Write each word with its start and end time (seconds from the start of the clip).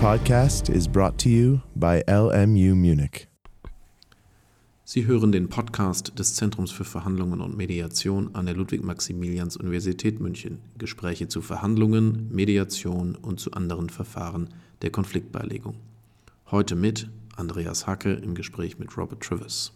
podcast 0.00 0.68
is 0.68 0.86
brought 0.86 1.16
to 1.16 1.30
you 1.30 1.60
by 1.74 2.02
LMU 2.06 2.74
Munich. 2.74 3.28
Sie 4.84 5.06
hören 5.06 5.32
den 5.32 5.48
Podcast 5.48 6.18
des 6.18 6.34
Zentrums 6.34 6.70
für 6.70 6.84
Verhandlungen 6.84 7.40
und 7.40 7.56
Mediation 7.56 8.34
an 8.34 8.44
der 8.44 8.54
Ludwig-Maximilians-Universität 8.54 10.20
München. 10.20 10.60
Gespräche 10.76 11.28
zu 11.28 11.40
Verhandlungen, 11.40 12.28
Mediation 12.30 13.16
und 13.16 13.40
zu 13.40 13.52
anderen 13.52 13.88
Verfahren 13.88 14.50
der 14.82 14.90
Konfliktbeilegung. 14.90 15.76
Heute 16.50 16.76
mit 16.76 17.08
Andreas 17.36 17.86
Hacke 17.86 18.12
im 18.12 18.34
Gespräch 18.34 18.78
mit 18.78 18.96
Robert 18.98 19.22
Trivers. 19.22 19.72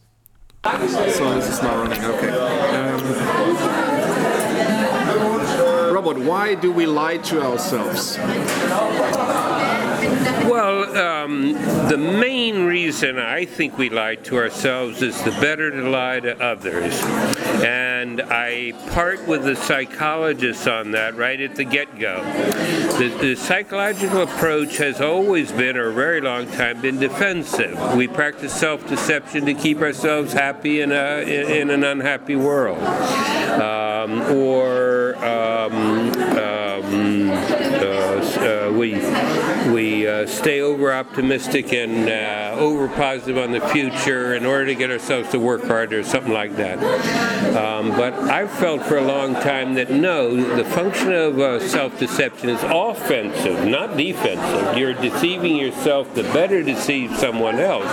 So 0.63 1.33
this 1.35 1.49
is 1.49 1.63
now 1.63 1.81
running. 1.81 2.05
Okay. 2.05 2.31
Um, 5.89 5.95
Robert, 5.95 6.19
why 6.19 6.55
do 6.55 6.71
we 6.71 6.85
lie 6.85 7.17
to 7.19 7.41
ourselves? 7.41 8.19
Well, 10.51 10.97
um, 10.97 11.53
the 11.89 11.97
main 11.97 12.65
reason 12.67 13.19
I 13.19 13.45
think 13.45 13.79
we 13.79 13.89
lie 13.89 14.17
to 14.17 14.37
ourselves 14.37 15.01
is 15.03 15.21
the 15.23 15.31
better 15.33 15.71
to 15.71 15.89
lie 15.89 16.21
to 16.21 16.41
others. 16.43 17.01
And 17.63 18.21
I 18.21 18.73
part 18.91 19.27
with 19.29 19.45
the 19.45 19.55
psychologists 19.55 20.67
on 20.67 20.91
that 20.93 21.17
right 21.17 21.41
at 21.41 21.55
the 21.55 21.65
get 21.65 21.99
go. 21.99 22.23
The, 22.99 23.17
the 23.21 23.37
psychological 23.37 24.23
approach 24.23 24.79
has 24.79 25.01
always 25.01 25.53
been, 25.53 25.77
or 25.77 25.91
a 25.91 25.95
very 25.95 26.21
long 26.21 26.47
time, 26.51 26.81
been 26.81 26.99
defensive. 26.99 27.95
We 27.95 28.09
practice 28.09 28.53
self 28.53 28.87
deception 28.89 29.47
to 29.47 29.55
keep 29.55 29.81
ourselves 29.81 30.33
happy 30.33 30.81
in, 30.81 30.91
a, 30.91 31.21
in, 31.21 31.51
in 31.51 31.71
an 31.71 31.85
unhappy 31.85 32.37
world. 32.37 32.83
Um, 32.83 34.23
or 34.33 35.15
um, 35.17 36.11
um, 36.11 37.31
uh, 37.31 38.21
uh, 38.41 38.73
we 38.73 38.95
we 39.73 40.07
uh, 40.07 40.27
stay 40.27 40.61
over 40.61 40.93
optimistic 40.93 41.73
and 41.73 42.09
uh, 42.09 42.61
over 42.61 42.89
positive 42.89 43.39
on 43.39 43.53
the 43.53 43.61
future 43.69 44.35
in 44.35 44.45
order 44.45 44.67
to 44.67 44.75
get 44.75 44.91
ourselves 44.91 45.29
to 45.31 45.39
work 45.39 45.63
harder 45.65 46.01
or 46.01 46.05
something 46.05 46.33
like 46.33 46.57
that. 46.57 46.79
Um, 47.57 47.91
but 47.91 48.15
I've 48.15 48.51
felt 48.51 48.83
for 48.83 48.99
a 48.99 49.05
long 49.05 49.35
time 49.35 49.75
that 49.75 49.91
no, 49.91 50.35
the 50.35 50.65
function 50.65 51.13
of 51.13 51.39
uh, 51.39 51.61
self 51.61 51.99
deception 51.99 52.49
is 52.49 52.63
offensive, 52.65 53.67
not 53.67 53.97
defensive. 53.97 54.77
You're 54.77 54.95
deceiving 54.95 55.57
yourself 55.57 56.13
to 56.15 56.23
better 56.25 56.63
deceive 56.63 57.17
someone 57.17 57.59
else. 57.59 57.93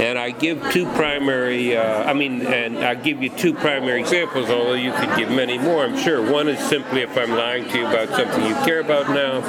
And 0.00 0.18
I 0.18 0.30
give 0.30 0.62
two 0.70 0.86
primary, 0.92 1.76
uh, 1.76 2.04
I 2.04 2.12
mean, 2.12 2.42
and 2.46 2.78
I 2.78 2.94
give 2.94 3.22
you 3.22 3.30
two 3.30 3.54
primary 3.54 4.00
examples, 4.00 4.50
although 4.50 4.74
you 4.74 4.92
could 4.92 5.16
give 5.16 5.30
many 5.30 5.58
more, 5.58 5.84
I'm 5.84 5.96
sure. 5.96 6.30
One 6.30 6.48
is 6.48 6.58
simply 6.68 7.00
if 7.00 7.16
I'm 7.16 7.30
lying 7.30 7.68
to 7.68 7.78
you 7.78 7.86
about 7.86 8.08
something 8.10 8.44
you 8.44 8.54
care 8.56 8.80
about 8.80 9.08
now, 9.08 9.40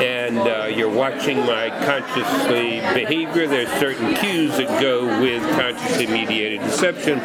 and 0.00 0.38
uh, 0.38 0.66
you're 0.66 0.89
watching 0.90 1.38
my 1.38 1.70
consciously 1.84 2.80
behavior, 2.94 3.46
there's 3.46 3.68
certain 3.80 4.14
cues 4.16 4.56
that 4.56 4.80
go 4.80 5.06
with 5.20 5.42
consciously 5.58 6.06
mediated 6.06 6.60
deception, 6.60 7.20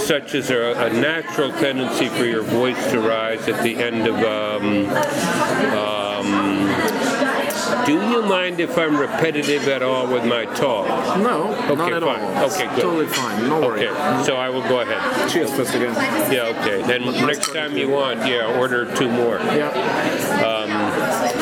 such 0.00 0.34
as 0.34 0.50
a, 0.50 0.72
a 0.86 0.90
natural 0.92 1.50
tendency 1.52 2.08
for 2.08 2.24
your 2.24 2.42
voice 2.42 2.90
to 2.90 3.00
rise 3.00 3.46
at 3.48 3.62
the 3.62 3.76
end 3.76 4.06
of 4.06 4.16
um, 4.16 4.86
um, 5.76 6.70
do 7.86 7.92
you 7.94 8.22
mind 8.22 8.60
if 8.60 8.76
I'm 8.76 8.96
repetitive 8.98 9.66
at 9.68 9.82
all 9.82 10.06
with 10.06 10.24
my 10.24 10.44
talk? 10.44 10.86
No, 11.18 11.54
Okay, 11.66 11.74
not 11.76 11.92
at 11.92 12.02
fine. 12.02 12.20
all. 12.36 12.44
Okay, 12.50 12.66
good. 12.74 12.82
Totally 12.82 13.06
fine. 13.06 13.48
No 13.48 13.60
worry. 13.60 13.88
Okay, 13.88 14.24
so 14.24 14.36
I 14.36 14.48
will 14.48 14.62
go 14.62 14.80
ahead. 14.80 15.30
Cheers, 15.30 15.50
first 15.52 15.74
again. 15.74 15.94
Yeah, 16.32 16.52
okay. 16.60 16.82
Then 16.82 17.04
next 17.26 17.52
time 17.52 17.76
you 17.76 17.88
want, 17.88 18.20
yeah, 18.26 18.58
order 18.58 18.84
two 18.96 19.08
more. 19.10 19.38
Yeah. 19.38 19.70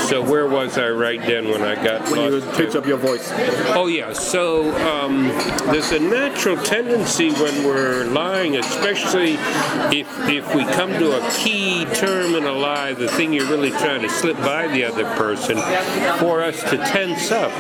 So 0.09 0.23
where 0.23 0.47
was 0.49 0.79
I 0.79 0.89
right 0.89 1.21
then 1.21 1.51
when 1.51 1.61
I 1.61 1.75
got 1.75 2.11
When 2.11 2.33
you 2.33 2.41
pitch 2.53 2.75
up 2.75 2.87
your 2.87 2.97
voice. 2.97 3.31
Oh 3.77 3.89
yeah. 3.89 4.15
So 4.15 4.75
um, 4.89 5.25
there's 5.71 5.93
a 5.93 5.99
natural 5.99 6.57
tendency 6.57 7.31
when 7.33 7.63
we're 7.63 8.07
lying, 8.07 8.57
especially 8.57 9.35
if 9.95 10.09
if 10.27 10.55
we 10.55 10.65
come 10.65 10.93
to 10.93 11.19
a 11.19 11.31
key 11.33 11.85
term 11.95 12.37
in 12.37 12.45
a 12.45 12.53
lie, 12.53 12.95
the 12.95 13.09
thing 13.09 13.35
you're 13.35 13.51
really 13.51 13.71
trying 13.71 14.01
to 14.01 14.09
slip 14.09 14.39
by 14.39 14.67
the 14.69 14.83
other 14.83 15.05
person, 15.17 15.59
for 16.19 16.43
us 16.43 16.59
to 16.71 16.79
tense 16.79 17.31
up 17.31 17.53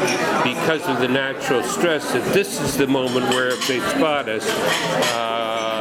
because 0.42 0.88
of 0.88 1.00
the 1.00 1.09
natural 1.09 1.62
stress 1.62 2.15
that 2.15 2.32
this 2.32 2.62
is 2.62 2.78
the 2.78 2.86
moment 2.86 3.28
where 3.28 3.48
if 3.48 3.69
they 3.69 3.80
spot 3.80 4.26
us. 4.26 4.48
Uh, 4.48 5.28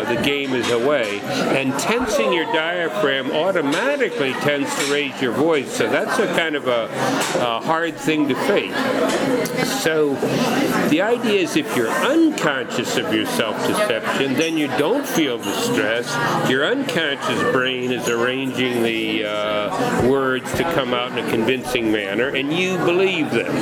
the 0.05 0.21
game 0.21 0.53
is 0.53 0.69
away, 0.71 1.19
and 1.21 1.73
tensing 1.79 2.33
your 2.33 2.45
diaphragm 2.45 3.31
automatically 3.31 4.33
tends 4.33 4.73
to 4.79 4.91
raise 4.91 5.21
your 5.21 5.33
voice. 5.33 5.71
So 5.71 5.89
that's 5.89 6.19
a 6.19 6.27
kind 6.35 6.55
of 6.55 6.67
a, 6.67 6.85
a 7.39 7.61
hard 7.61 7.95
thing 7.95 8.27
to 8.27 8.35
fake. 8.47 8.75
So 9.65 10.15
the 10.89 11.01
idea 11.01 11.41
is 11.41 11.55
if 11.55 11.75
you're 11.75 11.89
unconscious 11.89 12.97
of 12.97 13.13
your 13.13 13.25
self-deception, 13.25 14.33
then 14.35 14.57
you 14.57 14.67
don't 14.77 15.05
feel 15.07 15.37
the 15.37 15.53
stress. 15.53 16.49
Your 16.49 16.65
unconscious 16.65 17.41
brain 17.51 17.91
is 17.91 18.07
arranging 18.09 18.83
the 18.83 19.25
uh, 19.25 20.09
words 20.09 20.51
to 20.53 20.63
come 20.73 20.93
out 20.93 21.11
in 21.11 21.25
a 21.25 21.29
convincing 21.29 21.91
manner, 21.91 22.29
and 22.29 22.53
you 22.53 22.77
believe 22.79 23.31
them. 23.31 23.55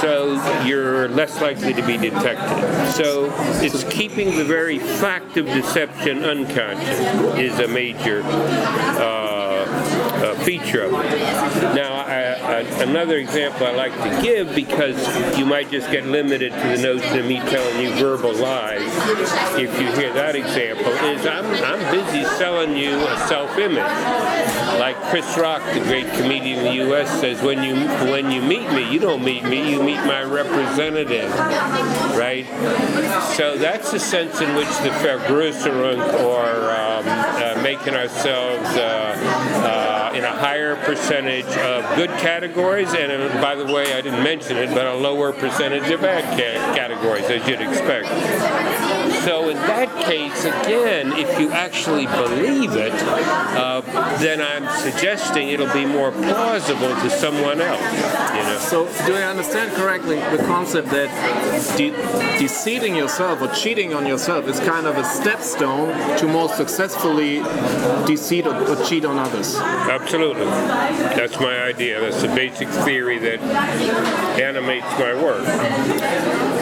So 0.00 0.34
you're 0.64 1.08
less 1.08 1.40
likely 1.40 1.74
to 1.74 1.82
be 1.82 1.96
detected. 1.96 2.92
So 2.92 3.32
it's 3.60 3.84
keeping 3.84 4.36
the 4.36 4.44
very 4.44 4.78
fact 4.78 5.36
deception 5.46 6.24
unconscious 6.24 6.98
is 7.38 7.58
a 7.60 7.68
major 7.68 8.22
uh, 8.24 9.64
uh, 9.68 10.34
feature 10.44 10.82
of 10.82 10.92
it. 10.92 11.74
Now, 11.74 11.94
I, 11.94 12.17
I, 12.42 12.60
another 12.82 13.16
example 13.16 13.66
I 13.66 13.72
like 13.72 13.92
to 13.92 14.22
give 14.22 14.54
because 14.54 14.96
you 15.38 15.44
might 15.44 15.70
just 15.70 15.90
get 15.90 16.06
limited 16.06 16.52
to 16.52 16.58
the 16.58 16.78
notion 16.78 17.18
of 17.18 17.26
me 17.26 17.40
telling 17.40 17.80
you 17.80 17.90
verbal 17.94 18.34
lies. 18.34 18.82
If 19.58 19.80
you 19.80 19.88
hear 19.92 20.12
that 20.14 20.36
example, 20.36 20.86
is 20.86 21.26
I'm, 21.26 21.44
I'm 21.64 21.92
busy 21.92 22.24
selling 22.36 22.76
you 22.76 22.96
a 22.96 23.18
self-image. 23.28 23.78
Like 24.78 24.96
Chris 25.10 25.36
Rock, 25.36 25.62
the 25.74 25.80
great 25.80 26.06
comedian 26.14 26.58
in 26.58 26.64
the 26.64 26.84
U.S., 26.86 27.20
says, 27.20 27.42
when 27.42 27.62
you 27.62 27.74
when 28.10 28.30
you 28.30 28.40
meet 28.42 28.70
me, 28.72 28.90
you 28.90 28.98
don't 28.98 29.24
meet 29.24 29.44
me, 29.44 29.70
you 29.70 29.82
meet 29.82 30.02
my 30.04 30.22
representative, 30.22 31.30
right? 32.16 32.46
So 33.36 33.58
that's 33.58 33.90
the 33.90 34.00
sense 34.00 34.40
in 34.40 34.54
which 34.54 34.68
the 34.78 34.90
Vergrößerung 35.02 36.22
or 36.24 36.70
um, 36.70 37.04
uh, 37.06 37.60
making 37.62 37.94
ourselves 37.94 38.68
uh, 38.76 40.10
uh, 40.12 40.16
in 40.16 40.24
a 40.24 40.32
higher 40.32 40.76
percentage 40.84 41.46
of 41.46 41.84
good 41.96 42.10
categories, 42.28 42.92
and 42.92 43.10
uh, 43.10 43.40
by 43.40 43.54
the 43.54 43.64
way, 43.64 43.94
I 43.94 44.02
didn't 44.02 44.22
mention 44.22 44.58
it, 44.58 44.74
but 44.74 44.86
a 44.86 44.94
lower 44.94 45.32
percentage 45.32 45.90
of 45.90 46.02
bad 46.02 46.24
ca- 46.38 46.74
categories, 46.76 47.24
as 47.24 47.48
you'd 47.48 47.62
expect. 47.62 48.97
So 49.24 49.48
in 49.48 49.56
that 49.56 49.88
case, 50.04 50.44
again, 50.44 51.12
if 51.12 51.38
you 51.38 51.50
actually 51.50 52.06
believe 52.06 52.72
it, 52.72 52.92
uh, 52.92 53.80
then 54.18 54.40
I'm 54.40 54.68
suggesting 54.80 55.48
it'll 55.48 55.72
be 55.72 55.84
more 55.84 56.12
plausible 56.12 56.88
to 56.88 57.10
someone 57.10 57.60
else. 57.60 57.80
You 57.92 58.42
know. 58.42 58.58
So, 58.60 58.84
do 59.06 59.14
I 59.14 59.24
understand 59.24 59.72
correctly 59.74 60.16
the 60.16 60.42
concept 60.46 60.88
that 60.90 61.08
de- 61.76 61.90
deceiving 62.38 62.94
yourself 62.94 63.40
or 63.40 63.48
cheating 63.54 63.94
on 63.94 64.06
yourself 64.06 64.46
is 64.48 64.60
kind 64.60 64.86
of 64.86 64.96
a 64.96 65.02
stepstone 65.02 66.18
to 66.18 66.26
more 66.26 66.48
successfully 66.48 67.40
deceive 68.06 68.46
or, 68.46 68.54
or 68.54 68.84
cheat 68.84 69.04
on 69.04 69.18
others? 69.18 69.56
Absolutely. 69.56 70.44
That's 70.44 71.38
my 71.40 71.62
idea. 71.62 72.00
That's 72.00 72.22
the 72.22 72.28
basic 72.28 72.68
theory 72.68 73.18
that 73.18 73.40
animates 74.40 74.86
my 74.98 75.14
work. 75.22 76.57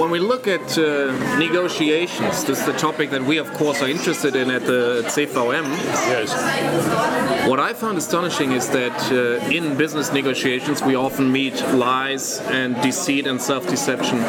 When, 0.00 0.10
we 0.10 0.18
look 0.18 0.48
at 0.48 0.78
uh, 0.78 1.12
negotiations, 1.36 2.44
this 2.44 2.60
is 2.60 2.64
the 2.64 2.72
topic 2.72 3.10
that 3.10 3.22
we, 3.22 3.36
of 3.36 3.52
course, 3.52 3.82
are 3.82 3.88
interested 3.88 4.34
in 4.34 4.50
at 4.50 4.64
the 4.64 5.02
CVM. 5.08 5.64
Yes. 6.08 7.46
What 7.46 7.60
I 7.60 7.74
found 7.74 7.98
astonishing 7.98 8.52
is 8.52 8.70
that 8.70 8.98
uh, 9.12 9.46
in 9.50 9.76
business 9.76 10.10
negotiations 10.10 10.82
we 10.82 10.94
often 10.94 11.30
meet 11.30 11.54
lies 11.74 12.40
and 12.46 12.80
deceit 12.80 13.26
and 13.26 13.38
self-deception. 13.42 14.22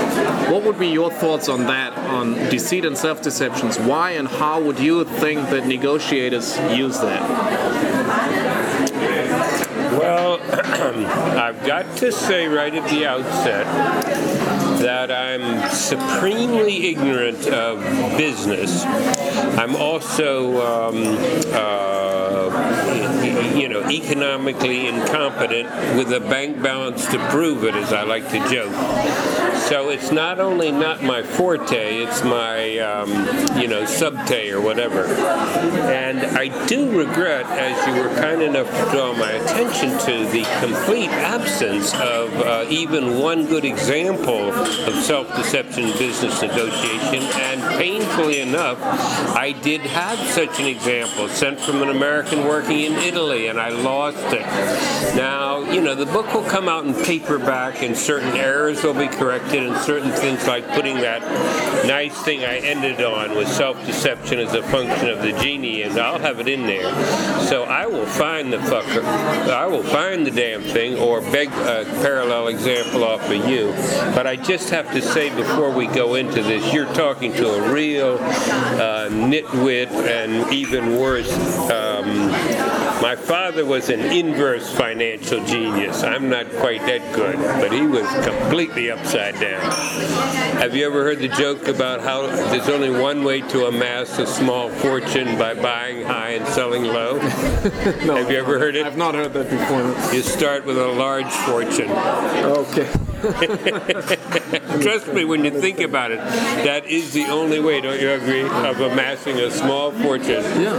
What 0.51 0.63
would 0.63 0.78
be 0.78 0.90
your 0.90 1.10
thoughts 1.10 1.48
on 1.48 1.62
that, 1.68 1.98
on 1.98 2.34
deceit 2.50 2.84
and 2.84 2.98
self-deceptions? 2.98 3.80
Why 3.80 4.12
and 4.12 4.28
how 4.28 4.62
would 4.62 4.78
you 4.78 5.06
think 5.06 5.50
that 5.51 5.68
negotiators 5.68 6.57
use 6.75 7.00
that? 7.00 8.61
I've 10.50 11.66
got 11.66 11.98
to 11.98 12.12
say 12.12 12.48
right 12.48 12.74
at 12.74 12.90
the 12.90 13.06
outset 13.06 13.66
that 14.82 15.12
I'm 15.12 15.70
supremely 15.70 16.90
ignorant 16.90 17.48
of 17.48 17.80
business. 18.18 18.84
I'm 19.58 19.76
also, 19.76 20.90
um, 20.90 21.18
uh, 21.54 22.81
you 23.58 23.68
know, 23.70 23.82
economically 23.90 24.88
incompetent 24.88 25.70
with 25.98 26.12
a 26.14 26.20
bank 26.20 26.62
balance 26.62 27.06
to 27.08 27.18
prove 27.30 27.64
it, 27.64 27.76
as 27.76 27.94
I 27.94 28.04
like 28.04 28.28
to 28.30 28.40
joke. 28.50 28.74
So 29.70 29.90
it's 29.90 30.12
not 30.12 30.40
only 30.40 30.72
not 30.72 31.02
my 31.02 31.24
forte, 31.24 32.04
it's 32.04 32.24
my, 32.24 32.80
um, 32.80 33.10
you 33.58 33.68
know, 33.68 33.86
subte 33.86 34.52
or 34.52 34.60
whatever. 34.60 35.06
And 35.06 36.20
I 36.38 36.66
do 36.66 36.98
regret, 36.98 37.46
as 37.46 37.88
you 37.88 38.02
were 38.02 38.14
kind 38.16 38.42
enough 38.42 38.68
to 38.68 38.92
draw 38.92 39.14
my 39.14 39.32
attention 39.32 39.98
to, 40.00 40.26
the 40.32 40.44
complete 40.60 41.10
absence 41.10 41.94
of 41.94 42.34
uh, 42.42 42.66
even 42.70 43.20
one 43.20 43.46
good 43.46 43.64
example 43.64 44.52
of 44.52 44.94
self-deception 44.96 45.84
in 45.84 45.98
business 45.98 46.42
negotiation. 46.42 47.24
And 47.40 47.62
painfully 47.80 48.42
enough, 48.42 48.78
I 48.82 49.54
did 49.54 49.82
have 49.82 50.20
such 50.32 50.60
an 50.60 50.66
example 50.66 51.30
sent 51.30 51.60
from 51.62 51.82
an 51.82 51.90
American 51.90 52.46
working 52.46 52.80
in 52.82 52.94
Italy, 52.94 53.31
and 53.31 53.60
I 53.60 53.69
lost 53.69 54.33
it. 54.33 54.45
Now, 55.16 55.60
you 55.72 55.81
know, 55.81 55.95
the 55.95 56.06
book 56.06 56.33
will 56.33 56.44
come 56.44 56.68
out 56.68 56.86
in 56.86 56.94
paperback, 56.94 57.81
and 57.81 57.95
certain 57.98 58.36
errors 58.36 58.83
will 58.83 58.94
be 58.94 59.07
corrected, 59.07 59.63
and 59.63 59.78
certain 59.78 60.12
things 60.12 60.48
like 60.48 60.68
putting 60.74 60.98
that 60.98 61.22
nice 61.86 62.19
thing 62.24 62.44
I 62.44 62.57
ended 62.57 63.01
on 63.01 63.36
with 63.36 63.48
self-deception 63.48 64.39
as 64.39 64.54
a 64.54 64.63
function 64.63 65.10
of 65.10 65.22
the 65.22 65.31
genie, 65.42 65.83
and 65.83 65.98
I'll 65.98 66.19
have 66.19 66.39
it 66.39 66.48
in 66.48 66.68
there. 66.68 66.92
So 67.45 67.63
I 67.63 67.86
will 67.86 68.06
find 68.06 68.51
the 68.51 68.57
fucker. 68.57 69.04
I 69.50 69.66
will 69.66 69.84
find 69.84 70.25
the 70.25 70.31
damn 70.31 70.62
thing, 70.62 70.98
or 70.98 71.22
beg 71.22 71.50
a 71.50 71.86
parallel 72.01 72.48
example 72.48 73.04
off 73.04 73.30
of 73.30 73.50
you. 73.50 73.72
But 74.13 74.27
I 74.27 74.36
just 74.36 74.69
have 74.69 74.92
to 74.94 75.01
say 75.01 75.34
before 75.36 75.72
we 75.72 75.88
go 75.88 76.16
into 76.16 76.42
this, 76.44 76.74
you're 76.74 76.94
talking 76.94 77.34
to 77.34 77.48
a 77.54 77.74
real 77.74 78.18
uh, 78.19 79.10
nitwit, 79.10 79.89
and 79.92 80.51
even 80.54 80.98
worse. 80.98 81.31
Um, 81.69 82.30
my 83.01 83.15
father 83.15 83.65
was 83.65 83.89
an 83.89 84.00
inverse 84.00 84.71
financial 84.74 85.44
genius. 85.45 86.03
I'm 86.03 86.30
not 86.30 86.50
quite 86.53 86.81
that 86.81 87.13
good, 87.15 87.36
but 87.38 87.71
he 87.71 87.81
was 87.81 88.07
completely 88.25 88.92
upside 88.92 89.39
down. 89.39 89.62
Have 90.59 90.75
you 90.75 90.86
ever 90.86 91.03
heard 91.03 91.19
the 91.19 91.27
joke 91.30 91.68
about 91.68 92.01
how 92.01 92.27
there's 92.27 92.69
only 92.69 92.92
one 92.92 93.24
way 93.24 93.42
to 93.42 93.65
amass 93.65 94.19
a 94.19 94.27
small 94.27 94.69
fortune 94.69 95.38
by 95.38 95.56
buying 95.56 96.06
high 96.06 96.31
and 96.31 96.48
selling 96.48 96.83
low? 96.83 97.19
No, 98.06 98.15
Have 98.15 98.31
you 98.31 98.38
ever 98.38 98.57
heard 98.59 98.75
it? 98.75 98.86
I've 98.86 98.98
not 98.98 99.15
heard 99.15 99.33
that 99.33 99.50
before. 99.50 100.13
You 100.13 100.21
start 100.21 100.65
with 100.65 100.77
a 100.77 100.88
large 100.88 101.31
fortune. 101.31 101.89
Okay. 101.92 102.89
Trust 104.82 105.14
me, 105.14 105.26
when 105.26 105.46
you 105.46 105.52
think 105.52 105.80
about 105.80 106.12
it, 106.12 106.18
that 106.18 106.86
is 106.88 107.14
the 107.14 107.26
only 107.26 107.60
way, 107.60 107.80
don't 107.80 108.02
you 108.02 108.10
agree, 108.12 108.42
of 108.42 108.80
amassing 108.80 109.38
a 109.38 109.52
small 109.52 109.92
fortune 109.92 110.44
Yeah. 110.60 110.72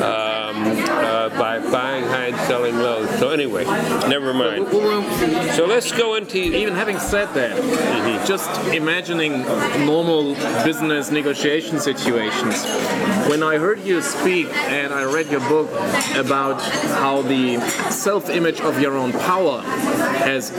um, 0.00 0.64
uh, 0.88 1.28
by 1.38 1.58
buying 1.70 2.04
high 2.04 2.28
and 2.28 2.36
selling 2.48 2.76
low. 2.78 3.04
So 3.18 3.28
anyway, 3.30 3.64
never 4.08 4.32
mind. 4.32 4.68
So 5.54 5.66
let's 5.66 5.92
go 5.92 6.14
into 6.14 6.38
even 6.38 6.74
having 6.74 6.98
said 6.98 7.26
that, 7.34 8.26
just 8.26 8.48
imagining 8.72 9.42
normal 9.84 10.34
business 10.64 11.10
negotiation 11.10 11.78
situations. 11.78 12.64
When 13.28 13.42
I 13.42 13.58
heard 13.58 13.80
you 13.80 14.00
speak 14.00 14.48
and 14.48 14.94
I 14.94 15.04
read 15.04 15.26
your 15.30 15.40
book 15.40 15.68
about 16.16 16.62
how 17.02 17.20
the 17.22 17.60
self-image 17.90 18.60
of 18.62 18.80
your 18.80 18.96
own 18.96 19.12
power 19.12 19.60
has 20.24 20.50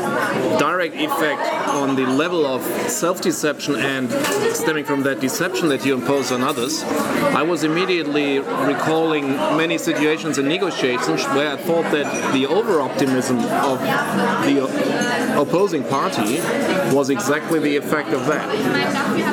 direct 0.59 0.95
effect 0.95 1.22
on 1.31 1.95
the 1.95 2.05
level 2.05 2.45
of 2.45 2.61
self-deception 2.89 3.75
and 3.75 4.11
stemming 4.55 4.85
from 4.85 5.03
that 5.03 5.19
deception 5.19 5.69
that 5.69 5.85
you 5.85 5.93
impose 5.93 6.31
on 6.31 6.41
others, 6.41 6.83
I 6.83 7.41
was 7.41 7.63
immediately 7.63 8.39
recalling 8.39 9.27
many 9.57 9.77
situations 9.77 10.37
in 10.37 10.47
negotiations 10.47 11.23
where 11.27 11.51
I 11.53 11.57
thought 11.57 11.91
that 11.91 12.33
the 12.33 12.45
over-optimism 12.45 13.39
of 13.39 13.79
the 13.79 15.39
opposing 15.39 15.83
party 15.85 16.39
was 16.93 17.09
exactly 17.09 17.59
the 17.59 17.75
effect 17.77 18.09
of 18.09 18.25
that. 18.27 18.47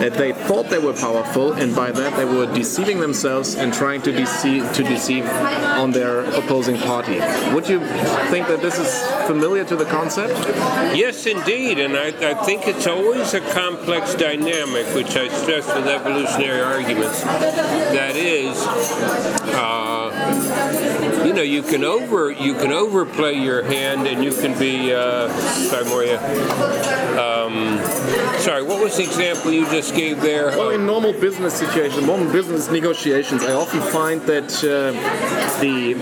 That 0.00 0.14
they 0.14 0.32
thought 0.32 0.70
they 0.70 0.78
were 0.78 0.94
powerful, 0.94 1.52
and 1.52 1.74
by 1.74 1.90
that 1.90 2.16
they 2.16 2.24
were 2.24 2.46
deceiving 2.54 3.00
themselves 3.00 3.54
and 3.54 3.72
trying 3.72 4.02
to 4.02 4.12
deceive 4.12 4.72
to 4.72 4.82
deceive 4.82 5.26
on 5.26 5.90
their 5.90 6.20
opposing 6.34 6.78
party. 6.78 7.18
Would 7.54 7.68
you 7.68 7.80
think 8.30 8.46
that 8.48 8.60
this 8.62 8.78
is 8.78 9.06
familiar 9.26 9.64
to 9.64 9.76
the 9.76 9.84
concept? 9.86 10.38
Yes, 10.96 11.26
indeed, 11.26 11.78
and 11.80 11.96
I, 11.96 12.08
I 12.30 12.34
think 12.44 12.68
it's 12.68 12.86
always 12.86 13.32
a 13.34 13.40
complex 13.52 14.14
dynamic, 14.14 14.86
which 14.94 15.16
I 15.16 15.28
stress 15.28 15.66
with 15.74 15.86
evolutionary 15.86 16.60
arguments. 16.60 17.22
That 17.22 18.16
is, 18.16 18.56
uh, 19.54 20.10
you 21.26 21.32
know, 21.32 21.42
you 21.42 21.62
can 21.62 21.84
over 21.84 22.30
you 22.30 22.54
can 22.54 22.72
overplay 22.72 23.34
your 23.34 23.62
hand, 23.62 24.06
and 24.06 24.22
you 24.22 24.32
can 24.32 24.58
be. 24.58 24.92
Uh, 24.92 25.28
sorry, 25.68 25.84
Moria. 25.86 26.18
Um, 27.20 27.78
sorry, 28.40 28.62
what 28.62 28.82
was 28.82 28.96
the 28.96 29.02
example 29.02 29.52
you 29.52 29.64
just 29.66 29.94
gave 29.94 30.20
there? 30.20 30.48
Well, 30.50 30.70
in 30.70 30.86
normal 30.86 31.12
business 31.12 31.54
situations, 31.54 32.06
normal 32.06 32.32
business 32.32 32.70
negotiations, 32.70 33.42
I 33.42 33.52
often 33.52 33.80
find 33.80 34.20
that 34.22 34.52
uh, 34.64 34.92
the 35.60 35.94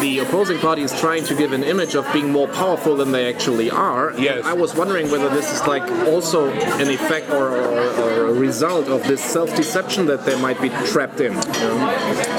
the 0.00 0.18
opposing 0.20 0.58
party 0.58 0.82
is 0.82 0.98
trying 1.00 1.24
to 1.24 1.34
give 1.34 1.52
an 1.52 1.64
image 1.64 1.94
of 1.94 2.10
being 2.12 2.30
more 2.30 2.48
powerful 2.48 2.96
than 2.96 3.12
they 3.12 3.32
actually 3.32 3.70
are. 3.70 4.12
Yes. 4.18 4.44
I 4.44 4.52
was 4.52 4.74
wondering 4.74 5.10
whether 5.10 5.28
this 5.28 5.52
is 5.52 5.66
like 5.66 5.82
also 6.08 6.50
an 6.50 6.88
effect 6.88 7.30
or, 7.30 7.48
or, 7.56 7.80
or 8.00 8.26
a 8.28 8.32
result 8.32 8.88
of 8.88 9.02
this 9.04 9.22
self-deception 9.22 10.06
that 10.06 10.24
they 10.24 10.40
might 10.40 10.60
be 10.60 10.68
trapped 10.86 11.20
in. 11.20 11.32
you 11.32 11.38
know? 11.38 11.78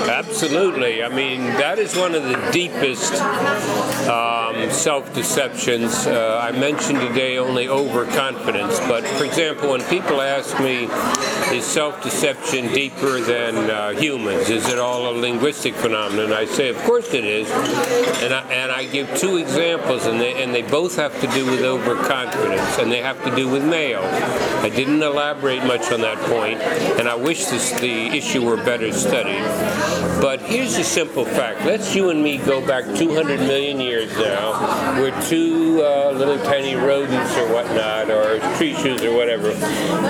Absolutely. 0.09 1.03
I 1.03 1.09
mean, 1.09 1.41
that 1.43 1.79
is 1.79 1.95
one 2.03 2.15
of 2.15 2.23
the 2.23 2.51
deepest 2.51 3.13
um, 4.09 4.69
self-deceptions. 4.69 6.05
Uh, 6.05 6.37
I 6.43 6.51
mentioned 6.51 6.99
today 6.99 7.37
only 7.37 7.69
overconfidence, 7.69 8.77
but 8.81 9.05
for 9.15 9.23
example, 9.23 9.69
when 9.69 9.81
people 9.83 10.19
ask 10.19 10.59
me, 10.59 10.89
is 11.55 11.63
self-deception 11.63 12.73
deeper 12.73 13.21
than 13.21 13.69
uh, 13.69 13.91
humans? 13.91 14.49
Is 14.49 14.67
it 14.67 14.79
all 14.79 15.11
a 15.11 15.15
linguistic 15.17 15.75
phenomenon? 15.75 16.33
I 16.33 16.43
say, 16.43 16.67
of 16.67 16.77
course 16.79 17.13
it 17.13 17.23
is, 17.23 17.49
and 18.21 18.33
I, 18.33 18.41
and 18.51 18.69
I 18.69 18.83
give 18.83 19.07
two 19.17 19.37
examples, 19.37 20.05
and 20.05 20.19
they 20.19 20.43
and 20.43 20.53
they 20.53 20.63
both 20.63 20.97
have 20.97 21.17
to 21.21 21.27
do 21.27 21.45
with 21.45 21.61
overconfidence, 21.61 22.79
and 22.79 22.91
they 22.91 23.01
have 23.01 23.23
to 23.23 23.33
do 23.33 23.47
with 23.47 23.63
males. 23.63 24.03
I 24.61 24.67
didn't 24.67 25.01
elaborate 25.01 25.63
much 25.63 25.89
on 25.93 26.01
that 26.01 26.17
point, 26.27 26.59
and 26.99 27.07
I 27.07 27.15
wish 27.15 27.45
this, 27.45 27.71
the 27.79 28.07
issue 28.07 28.43
were 28.43 28.57
better 28.57 28.91
studied. 28.91 29.41
But 30.23 30.39
here's 30.39 30.77
the 30.77 30.85
simple 30.85 31.25
fact. 31.25 31.65
Let's 31.65 31.93
you 31.93 32.09
and 32.09 32.23
me 32.23 32.37
go 32.37 32.65
back 32.65 32.85
200 32.95 33.41
million 33.41 33.81
years 33.81 34.09
now. 34.17 34.97
We're 34.97 35.11
two 35.23 35.83
uh, 35.83 36.11
little 36.11 36.37
tiny 36.45 36.75
rodents 36.75 37.35
or 37.35 37.51
whatnot, 37.51 38.09
or 38.09 38.39
tree 38.55 38.73
shrews 38.73 39.03
or 39.03 39.13
whatever. 39.13 39.49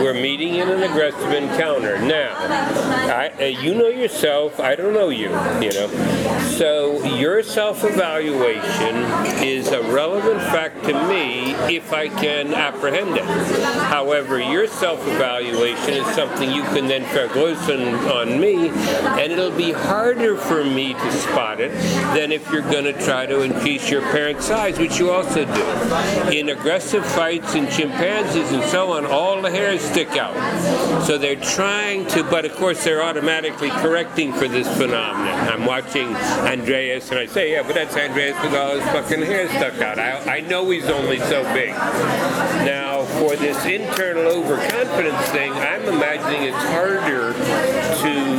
We're 0.04 0.14
meeting 0.14 0.54
in 0.54 0.70
an 0.70 0.84
aggressive 0.84 1.32
encounter. 1.32 1.98
Now, 1.98 2.36
I, 2.38 3.34
uh, 3.40 3.46
you 3.46 3.74
know 3.74 3.88
yourself. 3.88 4.60
I 4.60 4.76
don't 4.76 4.94
know 4.94 5.10
you. 5.10 5.30
You 5.60 5.74
know. 5.74 6.44
So 6.58 7.04
your 7.04 7.42
self-evaluation 7.42 8.96
is 9.44 9.70
a 9.70 9.82
relevant 9.92 10.40
fact 10.42 10.84
to 10.84 10.94
me 11.08 11.54
if 11.76 11.92
I 11.92 12.10
can 12.10 12.54
apprehend 12.54 13.18
it. 13.18 13.26
However, 13.86 14.40
your 14.40 14.68
self-evaluation 14.68 15.96
is 15.96 16.06
something 16.14 16.52
you 16.52 16.62
can 16.62 16.88
then 16.88 17.04
vergrößern 17.06 18.08
on 18.12 18.40
me, 18.40 18.70
and 18.70 19.32
it'll 19.32 19.50
be 19.50 19.72
harder 20.04 20.36
for 20.36 20.66
me 20.66 20.94
to 20.94 21.12
spot 21.14 21.62
it 21.62 21.72
than 22.14 22.34
if 22.34 22.52
you're 22.52 22.70
going 22.74 22.84
to 22.84 22.92
try 23.06 23.26
to 23.26 23.40
increase 23.40 23.90
your 23.90 24.02
parent 24.12 24.42
size, 24.42 24.78
which 24.78 25.00
you 25.00 25.10
also 25.10 25.46
do. 25.46 26.38
In 26.38 26.50
aggressive 26.50 27.06
fights 27.06 27.56
in 27.56 27.70
chimpanzees 27.70 28.52
and 28.52 28.62
so 28.66 28.92
on, 28.92 29.06
all 29.06 29.42
the 29.42 29.50
hairs 29.50 29.80
stick 29.80 30.10
out. 30.18 30.36
So 31.04 31.18
they're 31.18 31.38
trying 31.38 32.06
to, 32.08 32.22
but 32.26 32.44
of 32.44 32.54
course 32.56 32.84
they're 32.84 33.02
automatically 33.02 33.70
correcting 33.70 34.34
for 34.34 34.50
this 34.50 34.68
phenomenon. 34.76 35.48
I'm 35.48 35.66
watching 35.66 36.14
Andreas 36.52 37.10
and 37.10 37.20
I 37.20 37.26
say, 37.26 37.54
yeah, 37.54 37.64
but 37.64 37.74
that's 37.74 37.96
Andreas 37.96 38.36
with 38.44 38.56
all 38.56 38.78
his 38.78 38.84
fucking 38.92 39.22
hair 39.22 39.48
stuck 39.48 39.80
out. 39.80 40.00
I, 40.00 40.40
I 40.40 40.40
know 40.42 40.70
he's 40.70 40.90
only 40.90 41.20
so 41.20 41.44
big. 41.54 41.70
Now, 41.70 43.06
for 43.20 43.38
this 43.38 43.66
internal 43.66 44.24
overconfidence 44.24 45.30
thing, 45.30 45.54
I'm 45.54 45.86
imagining 45.86 46.44
it's 46.44 46.58
harder 46.58 47.32
to 47.32 48.33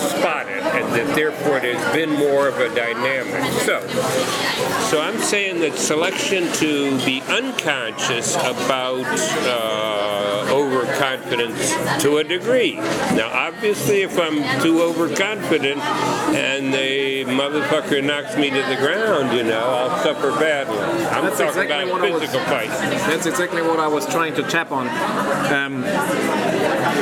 to 0.00 0.18
spot 0.18 0.48
it, 0.48 0.62
and 0.62 0.86
that 0.94 1.14
therefore 1.14 1.60
there's 1.60 1.92
been 1.92 2.10
more 2.10 2.48
of 2.48 2.58
a 2.58 2.74
dynamic. 2.74 3.34
So, 3.62 3.80
so 4.90 5.00
I'm 5.00 5.18
saying 5.18 5.60
that 5.60 5.76
selection 5.76 6.50
to 6.54 6.96
be 7.04 7.22
unconscious 7.28 8.36
about 8.36 9.04
uh, 9.46 10.46
overconfidence 10.50 11.72
to 12.02 12.18
a 12.18 12.24
degree. 12.24 12.76
Now, 13.14 13.30
obviously, 13.32 14.02
if 14.02 14.18
I'm 14.18 14.62
too 14.62 14.80
overconfident 14.82 15.80
and 16.34 16.72
the 16.72 17.24
motherfucker 17.24 18.02
knocks 18.04 18.36
me 18.36 18.50
to 18.50 18.62
the 18.62 18.76
ground, 18.76 19.36
you 19.36 19.44
know, 19.44 19.60
I'll 19.60 20.02
suffer 20.02 20.30
badly. 20.38 20.78
I'm 20.78 21.24
That's 21.24 21.38
talking 21.38 21.62
exactly 21.62 21.90
about 21.90 22.00
was- 22.12 22.20
physical 22.22 22.40
fights. 22.46 22.78
That's 23.06 23.26
exactly 23.26 23.62
what 23.62 23.78
I 23.80 23.86
was 23.88 24.06
trying 24.06 24.34
to 24.34 24.42
tap 24.44 24.72
on. 24.72 24.88
Um, 25.52 25.84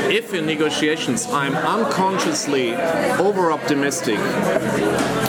if 0.08 0.32
in 0.32 0.46
negotiations 0.46 1.26
I'm 1.26 1.54
unconsciously 1.54 2.74
over 3.18 3.52
optimistic 3.52 4.18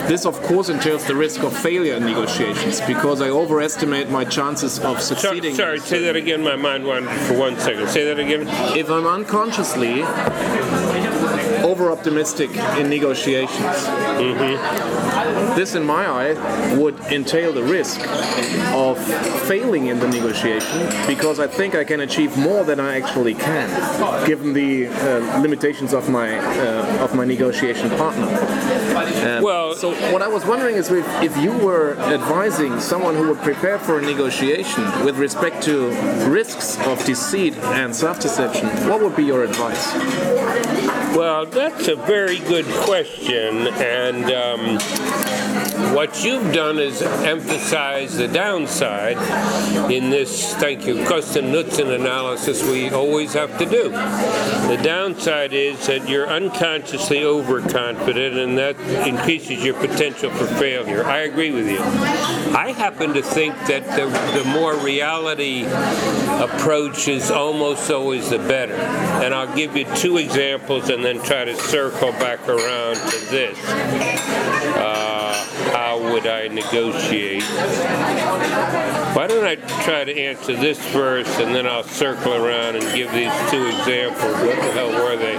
this, 0.09 0.25
of 0.25 0.41
course, 0.41 0.69
entails 0.69 1.05
the 1.05 1.13
risk 1.15 1.43
of 1.43 1.55
failure 1.55 1.93
in 1.93 2.03
negotiations 2.03 2.81
because 2.81 3.21
I 3.21 3.29
overestimate 3.29 4.09
my 4.09 4.25
chances 4.25 4.79
of 4.79 4.99
succeeding. 5.01 5.53
sorry, 5.53 5.79
say 5.79 5.99
that 6.01 6.15
again. 6.15 6.43
My 6.43 6.55
mind 6.55 6.83
wandered 6.85 7.15
for 7.27 7.37
one 7.37 7.59
second. 7.59 7.87
Say 7.89 8.03
that 8.05 8.17
again. 8.19 8.47
If 8.75 8.89
I'm 8.89 9.05
unconsciously 9.05 10.01
over 11.63 11.91
optimistic 11.91 12.49
in 12.79 12.89
negotiations, 12.89 13.85
this, 15.55 15.75
in 15.75 15.83
my 15.85 16.07
eye, 16.07 16.75
would 16.75 16.97
entail 17.11 17.51
the 17.53 17.61
risk 17.63 17.99
of 18.73 18.97
failing 19.47 19.87
in 19.87 19.99
the 19.99 20.07
negotiation 20.07 20.87
because 21.05 21.39
I 21.39 21.45
think 21.47 21.75
I 21.75 21.83
can 21.83 21.99
achieve 22.01 22.35
more 22.37 22.63
than 22.63 22.79
I 22.79 22.97
actually 22.97 23.35
can, 23.35 23.67
given 24.25 24.53
the 24.53 24.87
uh, 24.87 25.39
limitations 25.41 25.93
of 25.93 26.09
my 26.09 26.37
uh, 26.39 27.03
of 27.03 27.13
my 27.15 27.25
negotiation 27.25 27.89
partner. 27.91 28.25
And 28.25 29.43
Well- 29.45 29.75
so 29.75 29.91
what 30.11 30.21
I 30.21 30.27
was 30.27 30.45
wondering 30.45 30.75
is 30.75 30.89
if, 30.89 31.05
if 31.21 31.35
you 31.37 31.51
were 31.51 31.97
advising 31.99 32.79
someone 32.79 33.15
who 33.15 33.29
would 33.29 33.39
prepare 33.39 33.77
for 33.77 33.99
a 33.99 34.01
negotiation 34.01 34.83
with 35.03 35.17
respect 35.17 35.61
to 35.63 35.89
risks 36.29 36.77
of 36.87 37.03
deceit 37.05 37.55
and 37.57 37.95
self-deception, 37.95 38.67
what 38.89 39.01
would 39.01 39.15
be 39.15 39.23
your 39.23 39.43
advice? 39.43 39.93
Well, 41.15 41.45
that's 41.45 41.87
a 41.87 41.95
very 41.95 42.39
good 42.39 42.65
question, 42.65 43.67
and 43.67 44.25
um, 44.31 44.79
what 45.93 46.23
you've 46.23 46.53
done 46.53 46.79
is 46.79 47.01
emphasize 47.01 48.15
the 48.17 48.27
downside 48.27 49.17
in 49.91 50.09
this, 50.09 50.53
thank 50.55 50.85
you, 50.85 50.95
Kosten-Nutzen 51.05 51.95
analysis 51.95 52.63
we 52.63 52.89
always 52.89 53.33
have 53.33 53.57
to 53.57 53.65
do. 53.65 53.89
The 53.89 54.79
downside 54.83 55.53
is 55.53 55.87
that 55.87 56.07
you're 56.07 56.27
unconsciously 56.27 57.23
overconfident, 57.23 58.37
and 58.37 58.57
that 58.57 58.79
increases 59.07 59.63
your 59.63 59.73
potential 59.75 60.31
for 60.31 60.45
failure. 60.45 61.05
I 61.05 61.19
agree 61.19 61.51
with 61.51 61.67
you. 61.67 61.79
I 61.79 62.73
happen 62.75 63.13
to 63.13 63.21
think 63.21 63.55
that 63.67 63.85
the, 63.95 64.07
the 64.37 64.45
more 64.49 64.75
reality 64.77 65.65
approach 66.43 67.07
is 67.07 67.31
almost 67.31 67.89
always 67.91 68.29
the 68.29 68.37
better. 68.37 68.73
And 68.73 69.33
I'll 69.33 69.55
give 69.55 69.75
you 69.75 69.85
two 69.95 70.17
examples 70.17 70.89
and 70.89 71.03
then 71.03 71.21
try 71.23 71.45
to 71.45 71.55
circle 71.55 72.11
back 72.13 72.47
around 72.47 72.95
to 72.95 73.25
this. 73.29 73.57
Uh, 74.75 75.18
would 76.19 76.27
I 76.27 76.49
negotiate? 76.49 77.43
Why 79.15 79.25
don't 79.27 79.45
I 79.45 79.55
try 79.83 80.03
to 80.03 80.17
answer 80.17 80.53
this 80.53 80.77
first 80.91 81.39
and 81.39 81.55
then 81.55 81.65
I'll 81.65 81.83
circle 81.83 82.33
around 82.33 82.75
and 82.75 82.83
give 82.93 83.09
these 83.13 83.31
two 83.49 83.65
examples. 83.67 84.33
What 84.33 84.55
the 84.57 84.71
hell 84.73 84.91
were 84.91 85.15
they? 85.15 85.37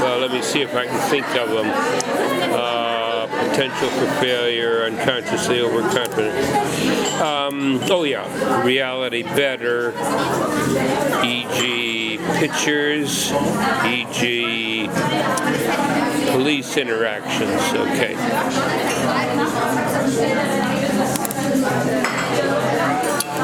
Well, 0.00 0.18
let 0.20 0.32
me 0.32 0.40
see 0.40 0.62
if 0.62 0.74
I 0.74 0.86
can 0.86 1.10
think 1.10 1.26
of 1.36 1.50
them. 1.50 1.66
Uh, 2.54 3.26
potential 3.50 3.88
for 3.90 4.06
failure, 4.20 4.84
unconsciously 4.84 5.60
overconfident. 5.60 7.20
Um, 7.20 7.78
oh, 7.90 8.04
yeah, 8.04 8.64
reality 8.64 9.24
better, 9.24 9.90
e.g., 11.22 12.18
pictures, 12.38 13.30
e.g., 13.84 14.88
police 16.32 16.76
interactions. 16.76 17.60
Okay. 17.74 18.14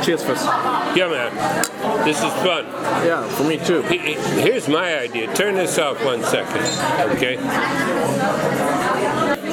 Cheers 0.03 0.23
first. 0.23 0.45
Yeah, 0.95 1.09
man. 1.09 2.05
This 2.05 2.19
is 2.19 2.33
fun. 2.45 2.67
Yeah, 3.07 3.27
for 3.29 3.45
me 3.45 3.57
too. 3.57 3.81
He- 3.83 3.97
he- 3.99 4.41
Here's 4.41 4.69
my 4.69 4.99
idea. 4.99 5.33
Turn 5.35 5.55
this 5.55 5.79
off 5.79 6.05
one 6.05 6.23
second, 6.25 6.61
okay? 7.13 7.37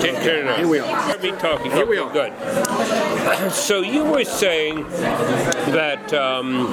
Turn 0.01 0.15
it 0.15 0.48
off. 0.48 0.58
Here 0.58 0.67
we 0.67 0.79
are. 0.79 1.20
Hear 1.20 1.20
me 1.20 1.31
talking. 1.39 1.72
Here 1.72 1.86
we 1.86 2.00
are. 2.00 2.12
Good. 2.12 2.34
So 3.51 3.81
you 3.81 4.03
were 4.03 4.24
saying 4.24 4.88
that 4.89 6.13
um, 6.13 6.67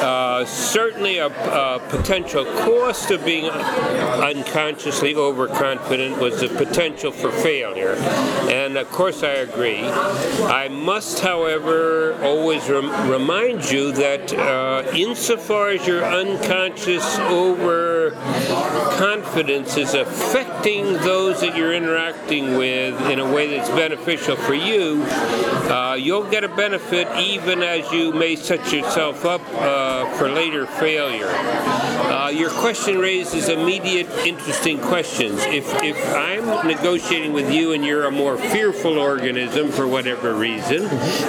uh, 0.00 0.44
certainly 0.44 1.18
a, 1.18 1.26
a 1.26 1.78
potential 1.88 2.44
cost 2.44 3.10
of 3.10 3.24
being 3.24 3.48
unconsciously 3.50 5.14
overconfident 5.14 6.18
was 6.18 6.40
the 6.40 6.48
potential 6.48 7.12
for 7.12 7.30
failure, 7.30 7.94
and 8.48 8.76
of 8.76 8.90
course 8.90 9.22
I 9.22 9.30
agree. 9.32 9.80
I 9.82 10.68
must, 10.68 11.20
however, 11.20 12.14
always 12.22 12.68
rem- 12.68 13.10
remind 13.10 13.70
you 13.70 13.92
that 13.92 14.32
uh, 14.34 14.82
insofar 14.94 15.68
as 15.70 15.86
your 15.86 16.04
unconscious 16.04 17.18
overconfidence 17.18 19.76
is 19.76 19.94
affecting 19.94 20.94
those 20.94 21.40
that 21.40 21.56
you're 21.56 21.74
interacting 21.74 22.17
with 22.28 23.00
in 23.08 23.18
a 23.18 23.32
way 23.32 23.56
that's 23.56 23.70
beneficial 23.70 24.36
for 24.36 24.54
you, 24.54 25.02
uh, 25.70 25.96
you'll 25.98 26.28
get 26.28 26.44
a 26.44 26.48
benefit 26.48 27.08
even 27.18 27.62
as 27.62 27.90
you 27.92 28.12
may 28.12 28.36
set 28.36 28.72
yourself 28.72 29.24
up 29.24 29.40
uh, 29.54 30.10
for 30.16 30.28
later 30.28 30.66
failure. 30.66 31.28
Uh, 31.28 32.30
your 32.30 32.50
question 32.50 32.98
raises 32.98 33.48
immediate, 33.48 34.08
interesting 34.26 34.78
questions. 34.80 35.40
If, 35.46 35.66
if 35.82 35.96
I'm 36.14 36.66
negotiating 36.66 37.32
with 37.32 37.52
you 37.52 37.72
and 37.72 37.84
you're 37.84 38.06
a 38.06 38.10
more 38.10 38.36
fearful 38.36 38.98
organism 38.98 39.70
for 39.70 39.86
whatever 39.86 40.34
reason, 40.34 40.82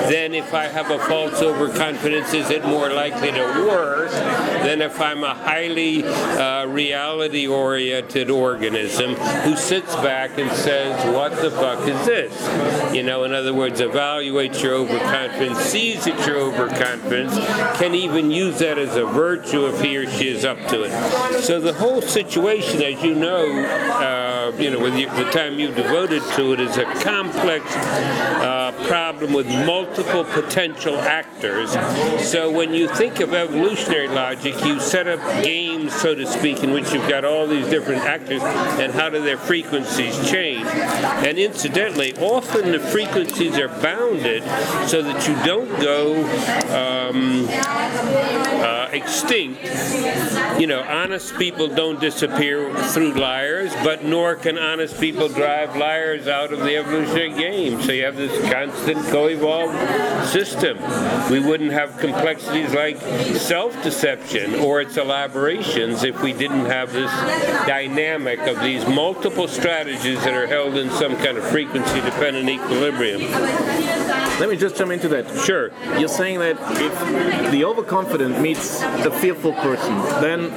then 0.10 0.34
if 0.34 0.54
I 0.54 0.66
have 0.66 0.90
a 0.92 1.00
false 1.00 1.42
overconfidence, 1.42 2.34
is 2.34 2.50
it 2.50 2.66
more 2.66 2.90
likely 2.90 3.32
to 3.32 3.66
work 3.68 4.12
than 4.12 4.82
if 4.82 5.00
I'm 5.00 5.24
a 5.24 5.34
highly 5.34 6.04
uh, 6.04 6.66
reality 6.66 7.48
oriented 7.48 8.30
organism 8.30 9.16
who 9.16 9.56
sits 9.56 9.96
back 9.98 10.38
and 10.38 10.52
says, 10.52 10.79
What 11.14 11.42
the 11.42 11.52
fuck 11.52 11.88
is 11.88 12.06
this? 12.06 12.94
You 12.94 13.04
know, 13.04 13.24
in 13.24 13.34
other 13.34 13.54
words, 13.54 13.82
evaluates 13.82 14.62
your 14.64 14.74
overconfidence, 14.76 15.60
sees 15.60 16.06
that 16.06 16.26
you're 16.26 16.38
overconfident, 16.38 17.32
can 17.78 17.96
even 17.96 18.32
use 18.32 18.60
that 18.60 18.78
as 18.78 18.96
a 18.96 19.06
virtue 19.06 19.68
if 19.68 19.82
he 19.82 19.98
or 19.98 20.10
she 20.10 20.30
is 20.30 20.46
up 20.46 20.58
to 20.68 20.84
it. 20.84 21.42
So 21.44 21.60
the 21.60 21.74
whole 21.74 22.02
situation, 22.02 22.82
as 22.82 23.04
you 23.04 23.16
know, 23.16 23.46
uh, 23.48 24.39
you 24.58 24.72
know, 24.72 24.80
with 24.80 24.96
you, 24.98 25.08
the 25.10 25.30
time 25.32 25.60
you've 25.60 25.76
devoted 25.76 26.24
to 26.36 26.54
it, 26.54 26.60
is 26.60 26.78
a 26.78 26.86
complex 27.04 27.66
uh, 27.76 28.72
problem 28.88 29.34
with 29.34 29.48
multiple 29.66 30.24
potential 30.24 30.98
actors. 31.00 31.72
So 32.28 32.50
when 32.50 32.74
you 32.74 32.88
think 32.88 33.20
of 33.20 33.34
evolutionary 33.34 34.08
logic, 34.08 34.56
you 34.64 34.80
set 34.80 35.08
up 35.08 35.20
games, 35.44 35.94
so 35.94 36.16
to 36.16 36.26
speak, 36.26 36.64
in 36.64 36.72
which 36.72 36.94
you've 36.94 37.10
got 37.10 37.26
all 37.26 37.48
these 37.48 37.68
different 37.68 38.04
actors, 38.04 38.42
and 38.44 38.92
how 38.94 39.10
do 39.10 39.22
their 39.22 39.38
frequencies 39.38 40.16
change? 40.30 40.66
And 40.66 41.38
incidentally, 41.38 42.16
often 42.18 42.72
the 42.72 42.80
frequencies 42.80 43.58
are 43.58 43.68
bounded 43.68 44.44
so 44.88 45.02
that 45.02 45.28
you 45.28 45.36
don't 45.46 45.70
go 45.82 46.16
um, 47.10 47.48
uh, 47.50 48.90
extinct. 48.92 49.64
You 50.60 50.68
know, 50.68 50.82
honest 50.82 51.38
people 51.38 51.68
don't 51.68 52.00
disappear 52.00 52.74
through 52.90 53.14
liars, 53.14 53.74
but 53.84 54.04
nor 54.04 54.36
can 54.42 54.58
honest 54.58 55.00
people 55.00 55.28
drive 55.28 55.76
liars 55.76 56.28
out 56.28 56.54
of 56.54 56.60
the 56.60 56.76
evolutionary 56.76 57.30
game. 57.30 57.82
So 57.82 57.92
you 57.92 58.04
have 58.04 58.16
this 58.16 58.32
constant 58.52 59.06
co-evolved 59.08 60.30
system. 60.30 60.78
We 61.30 61.40
wouldn't 61.40 61.72
have 61.72 61.98
complexities 61.98 62.74
like 62.74 62.98
self-deception 63.38 64.56
or 64.56 64.82
its 64.82 64.98
elaborations 64.98 66.04
if 66.04 66.22
we 66.22 66.34
didn't 66.34 66.66
have 66.66 66.94
this 66.94 67.12
dynamic 67.68 68.40
of 68.42 68.62
these 68.62 68.86
multiple 68.88 69.48
strategies 69.48 70.24
that 70.24 70.34
are 70.34 70.48
held 70.48 70.76
in 70.76 70.90
some 70.92 71.16
kind 71.18 71.38
of 71.38 71.46
frequency-dependent 71.48 72.50
equilibrium. 72.50 73.22
Let 74.40 74.50
me 74.50 74.56
just 74.56 74.78
jump 74.78 74.92
into 74.92 75.10
that. 75.10 75.30
Sure. 75.46 75.72
You're 76.00 76.08
saying 76.08 76.40
that 76.40 76.56
if 76.82 77.52
the 77.52 77.66
overconfident 77.66 78.40
meets 78.40 78.80
the 78.80 79.12
fearful 79.12 79.52
person, 79.54 79.98
then 80.22 80.50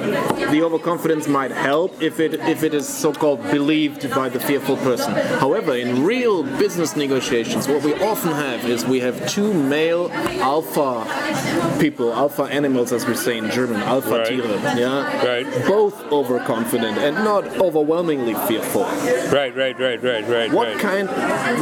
the 0.51 0.61
overconfidence 0.61 1.27
might 1.27 1.51
help 1.51 2.01
if 2.01 2.21
it 2.21 2.35
if 2.35 2.63
it 2.63 2.73
is 2.73 2.87
so-called 2.87 3.43
believed 3.73 4.07
by 4.13 4.29
the 4.29 4.39
fearful 4.39 4.77
person. 4.77 5.11
However, 5.39 5.75
in 5.75 6.03
real 6.03 6.43
business 6.43 6.95
negotiations, 6.95 7.67
what 7.67 7.81
we 7.83 7.93
often 7.95 8.31
have 8.31 8.69
is 8.69 8.85
we 8.85 8.99
have 8.99 9.27
two 9.27 9.51
male 9.51 10.11
alpha 10.53 10.93
people, 11.79 12.13
alpha 12.13 12.43
animals, 12.43 12.91
as 12.91 13.03
we 13.07 13.15
say 13.15 13.35
in 13.39 13.49
German, 13.49 13.81
alpha 13.81 14.17
Right. 14.19 14.27
Tiere, 14.27 14.59
yeah, 14.77 15.25
Right. 15.25 15.47
both 15.67 15.95
overconfident 16.11 16.97
and 16.99 17.15
not 17.31 17.43
overwhelmingly 17.67 18.35
fearful. 18.47 18.83
Right, 19.39 19.55
right, 19.63 19.77
right, 19.79 20.01
right, 20.03 20.25
right, 20.29 20.49
What 20.53 20.67
right. 20.67 20.79
kind, 20.79 21.07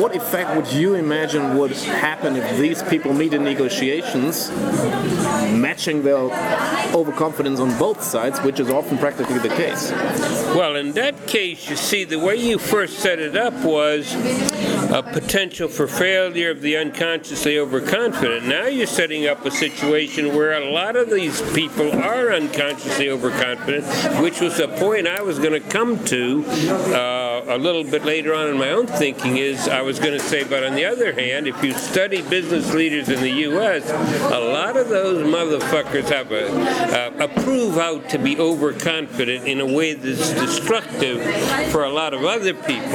what 0.02 0.14
effect 0.14 0.50
would 0.58 0.70
you 0.82 0.96
imagine 0.96 1.58
would 1.58 1.72
happen 2.08 2.36
if 2.36 2.58
these 2.58 2.84
people 2.84 3.14
meet 3.14 3.34
in 3.34 3.44
negotiations, 3.44 4.52
matching 5.68 6.04
their 6.04 6.24
overconfidence 6.94 7.60
on 7.62 7.70
both 7.78 8.04
sides, 8.04 8.38
which 8.42 8.60
is 8.60 8.70
often 8.70 8.98
practically 8.98 9.40
the 9.40 9.54
case? 9.64 9.84
Well, 10.60 10.76
in 10.76 10.92
that 10.94 11.16
case, 11.28 11.70
you 11.70 11.78
see, 11.78 12.01
the 12.06 12.20
way 12.20 12.36
you 12.36 12.58
first 12.58 13.00
set 13.00 13.20
it 13.20 13.36
up 13.36 13.54
was 13.64 14.14
a 14.92 15.02
potential 15.02 15.68
for 15.68 15.88
failure 15.88 16.52
of 16.52 16.62
the 16.62 16.78
unconsciously 16.78 17.58
overconfident. 17.58 18.46
Now 18.46 18.66
you're 18.66 18.88
setting 18.88 19.28
up 19.28 19.46
a 19.46 19.52
situation 19.52 20.36
where 20.36 20.54
a 20.54 20.72
lot 20.72 20.96
of 20.96 21.10
these 21.10 21.42
people 21.54 21.92
are 21.92 22.32
unconsciously 22.32 23.10
overconfident, 23.10 23.86
which 24.22 24.42
was 24.42 24.60
a 24.60 24.68
point 24.68 25.08
I 25.08 25.22
was 25.22 25.40
going 25.40 25.54
to 25.62 25.70
come 25.70 26.04
to 26.06 26.44
uh, 26.48 27.21
a 27.48 27.58
little 27.58 27.84
bit 27.84 28.06
later 28.06 28.34
on 28.34 28.48
in 28.48 28.58
my 28.58 28.72
own 28.72 28.88
thinking 28.88 29.38
is 29.38 29.68
I 29.68 29.82
was 29.82 30.00
going 30.00 30.14
to 30.14 30.20
say, 30.20 30.44
but 30.44 30.64
on 30.64 30.76
the 30.76 30.86
other 30.86 31.14
hand, 31.14 31.48
if 31.48 31.64
you 31.64 31.74
study 31.74 32.22
business 32.22 32.74
leaders 32.74 33.10
in 33.10 33.22
the 33.22 33.30
U.S., 33.30 33.90
a 34.32 34.40
lot 34.40 34.78
of 34.78 34.90
those 34.90 35.26
motherfuckers 35.26 36.10
have 36.10 36.32
a, 36.32 36.50
uh, 36.50 37.26
a 37.26 37.42
prove 37.44 37.78
out 37.78 38.10
to 38.10 38.18
be 38.18 38.38
overconfident 38.38 39.48
in 39.48 39.62
a 39.62 39.66
way 39.66 39.94
that's 39.94 40.32
destructive 40.32 41.22
for 41.72 41.84
a 41.84 41.90
lot 41.90 42.14
of 42.14 42.24
other 42.24 42.54
people. 42.54 42.92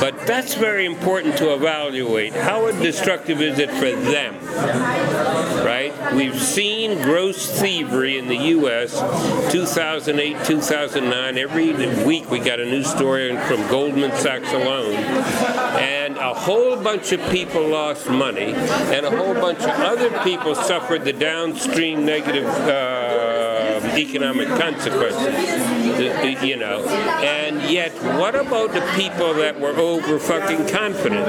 But 0.00 0.26
that's 0.26 0.54
very 0.54 0.86
important 0.86 1.36
to 1.38 1.54
evaluate. 1.54 2.32
How 2.32 2.70
destructive 2.72 3.40
is 3.40 3.58
it 3.58 3.70
for 3.70 3.90
them? 3.90 4.36
Right? 5.64 5.92
We've 6.14 6.40
seen 6.40 7.02
gross 7.02 7.60
thievery 7.60 8.18
in 8.18 8.28
the 8.28 8.36
U.S. 8.36 8.92
2008, 9.52 10.44
2009. 10.44 11.38
Every 11.38 11.72
week 12.04 12.30
we 12.30 12.38
got 12.38 12.60
a 12.60 12.64
new 12.64 12.82
story 12.82 13.36
from 13.46 13.66
Goldman 13.82 14.12
Sachs 14.12 14.52
alone. 14.52 14.94
And 14.94 16.16
a 16.16 16.32
whole 16.32 16.76
bunch 16.76 17.10
of 17.10 17.20
people 17.30 17.66
lost 17.66 18.08
money, 18.08 18.54
and 18.94 19.04
a 19.04 19.10
whole 19.10 19.34
bunch 19.34 19.58
of 19.58 19.70
other 19.70 20.08
people 20.22 20.54
suffered 20.54 21.04
the 21.04 21.12
downstream 21.12 22.06
negative. 22.06 22.46
Uh, 22.46 23.12
economic 23.98 24.48
consequences, 24.48 25.34
you 26.42 26.56
know. 26.56 26.84
And 26.84 27.62
yet, 27.70 27.92
what 28.18 28.34
about 28.34 28.72
the 28.72 28.80
people 28.96 29.34
that 29.34 29.58
were 29.58 29.76
over 29.76 30.18
fucking 30.18 30.68
confident? 30.68 31.26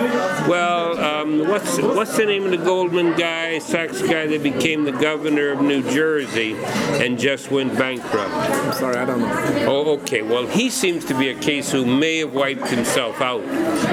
Well, 0.48 1.00
um, 1.00 1.48
what's 1.48 1.80
what's 1.80 2.18
the 2.18 2.26
name 2.26 2.46
of 2.46 2.52
the 2.52 2.58
Goldman 2.58 3.18
guy, 3.18 3.60
Sachs 3.60 4.02
guy 4.02 4.28
that 4.28 4.44
became 4.44 4.84
the 4.84 4.92
governor 4.92 5.50
of 5.50 5.62
New 5.62 5.84
Jersey 5.92 6.56
and 7.04 7.18
just 7.18 7.52
went 7.52 7.78
bankrupt? 7.78 8.34
I'm 8.34 8.74
sorry, 8.74 8.98
I 8.98 9.06
don't 9.06 9.22
know. 9.22 9.66
Oh, 9.68 9.92
okay. 10.00 10.22
Well, 10.22 10.48
he 10.48 10.70
seems 10.70 11.06
to 11.06 11.18
be 11.18 11.30
a 11.30 11.36
case 11.40 11.72
who 11.72 11.86
may 11.86 12.20
have 12.20 12.34
wiped 12.34 12.68
himself 12.68 13.22
out. 13.22 13.44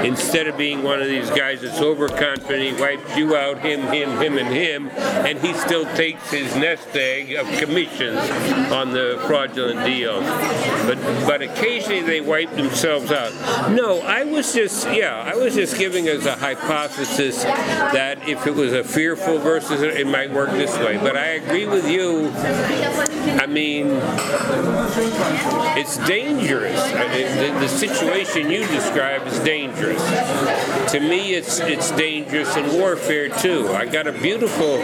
Instead 0.05 0.47
of 0.47 0.57
being 0.57 0.83
one 0.83 1.01
of 1.01 1.07
these 1.07 1.29
guys 1.31 1.61
that's 1.61 1.79
overconfident, 1.79 2.75
he 2.75 2.81
wipes 2.81 3.17
you 3.17 3.35
out, 3.35 3.59
him, 3.59 3.81
him, 3.87 4.09
him, 4.17 4.37
and 4.37 4.47
him, 4.47 4.89
and 4.89 5.39
he 5.39 5.53
still 5.53 5.85
takes 5.95 6.31
his 6.31 6.55
nest 6.55 6.95
egg 6.95 7.33
of 7.33 7.47
commissions 7.59 8.19
on 8.71 8.91
the 8.91 9.21
fraudulent 9.27 9.85
deals. 9.85 10.23
But 10.85 10.97
but 11.25 11.41
occasionally 11.41 12.01
they 12.01 12.21
wipe 12.21 12.51
themselves 12.51 13.11
out. 13.11 13.31
No, 13.71 13.99
I 14.01 14.23
was 14.23 14.53
just 14.53 14.87
yeah, 14.91 15.21
I 15.21 15.35
was 15.35 15.55
just 15.55 15.77
giving 15.77 16.07
as 16.07 16.25
a 16.25 16.35
hypothesis 16.35 17.43
that 17.43 18.27
if 18.27 18.47
it 18.47 18.55
was 18.55 18.73
a 18.73 18.83
fearful 18.83 19.39
versus 19.39 19.81
it 19.81 20.07
might 20.07 20.31
work 20.31 20.51
this 20.51 20.77
way. 20.79 20.97
But 20.97 21.17
I 21.17 21.27
agree 21.41 21.67
with 21.67 21.89
you. 21.89 22.31
I 23.39 23.45
mean, 23.45 23.87
it's 25.77 25.97
dangerous. 26.07 26.81
The, 26.91 27.57
the 27.59 27.67
situation 27.67 28.49
you 28.49 28.65
describe 28.67 29.25
is 29.27 29.39
dangerous. 29.39 30.01
To 30.91 30.99
me, 30.99 31.33
it's 31.33 31.59
it's 31.59 31.91
dangerous 31.91 32.55
in 32.55 32.73
warfare 32.73 33.29
too. 33.29 33.67
I 33.69 33.85
got 33.85 34.07
a 34.07 34.11
beautiful 34.11 34.77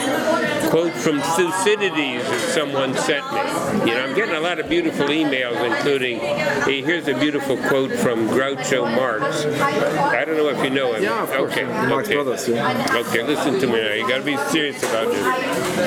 quote 0.70 0.94
from 0.94 1.20
Thucydides 1.20 2.24
that 2.24 2.52
someone 2.54 2.94
sent 2.96 3.26
me. 3.32 3.90
You 3.90 3.98
know, 3.98 4.06
I'm 4.06 4.16
getting 4.16 4.36
a 4.36 4.40
lot 4.40 4.60
of 4.60 4.70
beautiful 4.70 5.08
emails, 5.08 5.64
including 5.64 6.17
hey, 6.20 6.82
here's 6.82 7.08
a 7.08 7.14
beautiful 7.18 7.58
quote 7.58 7.92
from 7.92 8.28
Groucho 8.28 8.84
Marx. 8.96 9.46
I 9.46 10.26
don't 10.26 10.38
know 10.38 10.50
if 10.50 10.64
you 10.64 10.70
know 10.70 10.94
him. 10.94 11.04
Yeah, 11.04 11.24
of 11.24 11.30
course. 11.30 11.52
Okay. 11.52 11.66
Marx 11.66 12.08
okay. 12.08 12.16
Brothers. 12.16 12.48
Yeah. 12.48 13.04
Okay, 13.08 13.24
listen 13.24 13.60
to 13.60 13.68
me 13.68 13.82
now. 13.82 13.94
You 13.94 14.08
got 14.08 14.18
to 14.18 14.24
be 14.24 14.38
serious 14.50 14.82
about 14.84 15.12
this. 15.12 15.78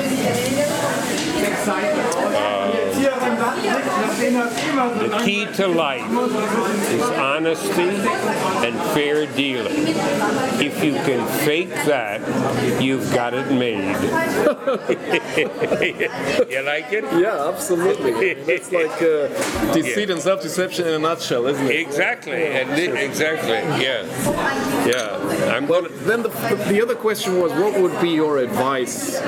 The 3.51 5.21
key 5.25 5.45
to 5.53 5.67
life 5.67 6.09
is 6.89 7.01
honesty 7.01 7.81
and 7.81 8.75
fair 8.93 9.25
dealing. 9.25 9.73
If 10.61 10.83
you 10.83 10.93
can 10.93 11.27
fake 11.45 11.69
that, 11.85 12.81
you've 12.81 13.11
got 13.13 13.33
it 13.33 13.51
made. 13.51 13.81
you 16.49 16.61
like 16.63 16.91
it? 16.93 17.03
Yeah, 17.19 17.47
absolutely. 17.49 18.11
It's 18.11 18.71
like 18.71 18.91
uh, 19.01 19.73
deceit 19.73 20.09
and 20.09 20.21
self-deception 20.21 20.87
in 20.87 20.93
a 20.93 20.99
nutshell, 20.99 21.47
isn't 21.47 21.67
it? 21.67 21.79
Exactly, 21.79 22.45
and 22.45 22.69
thi- 22.69 23.03
exactly, 23.03 23.51
yeah, 23.83 24.05
yeah. 24.87 25.53
I'm 25.55 25.67
Well, 25.67 25.87
then 25.89 26.23
the, 26.23 26.29
the 26.69 26.81
other 26.81 26.95
question 26.95 27.39
was, 27.39 27.51
what 27.53 27.79
would 27.81 27.99
be 28.01 28.09
your 28.09 28.37
advice 28.39 29.19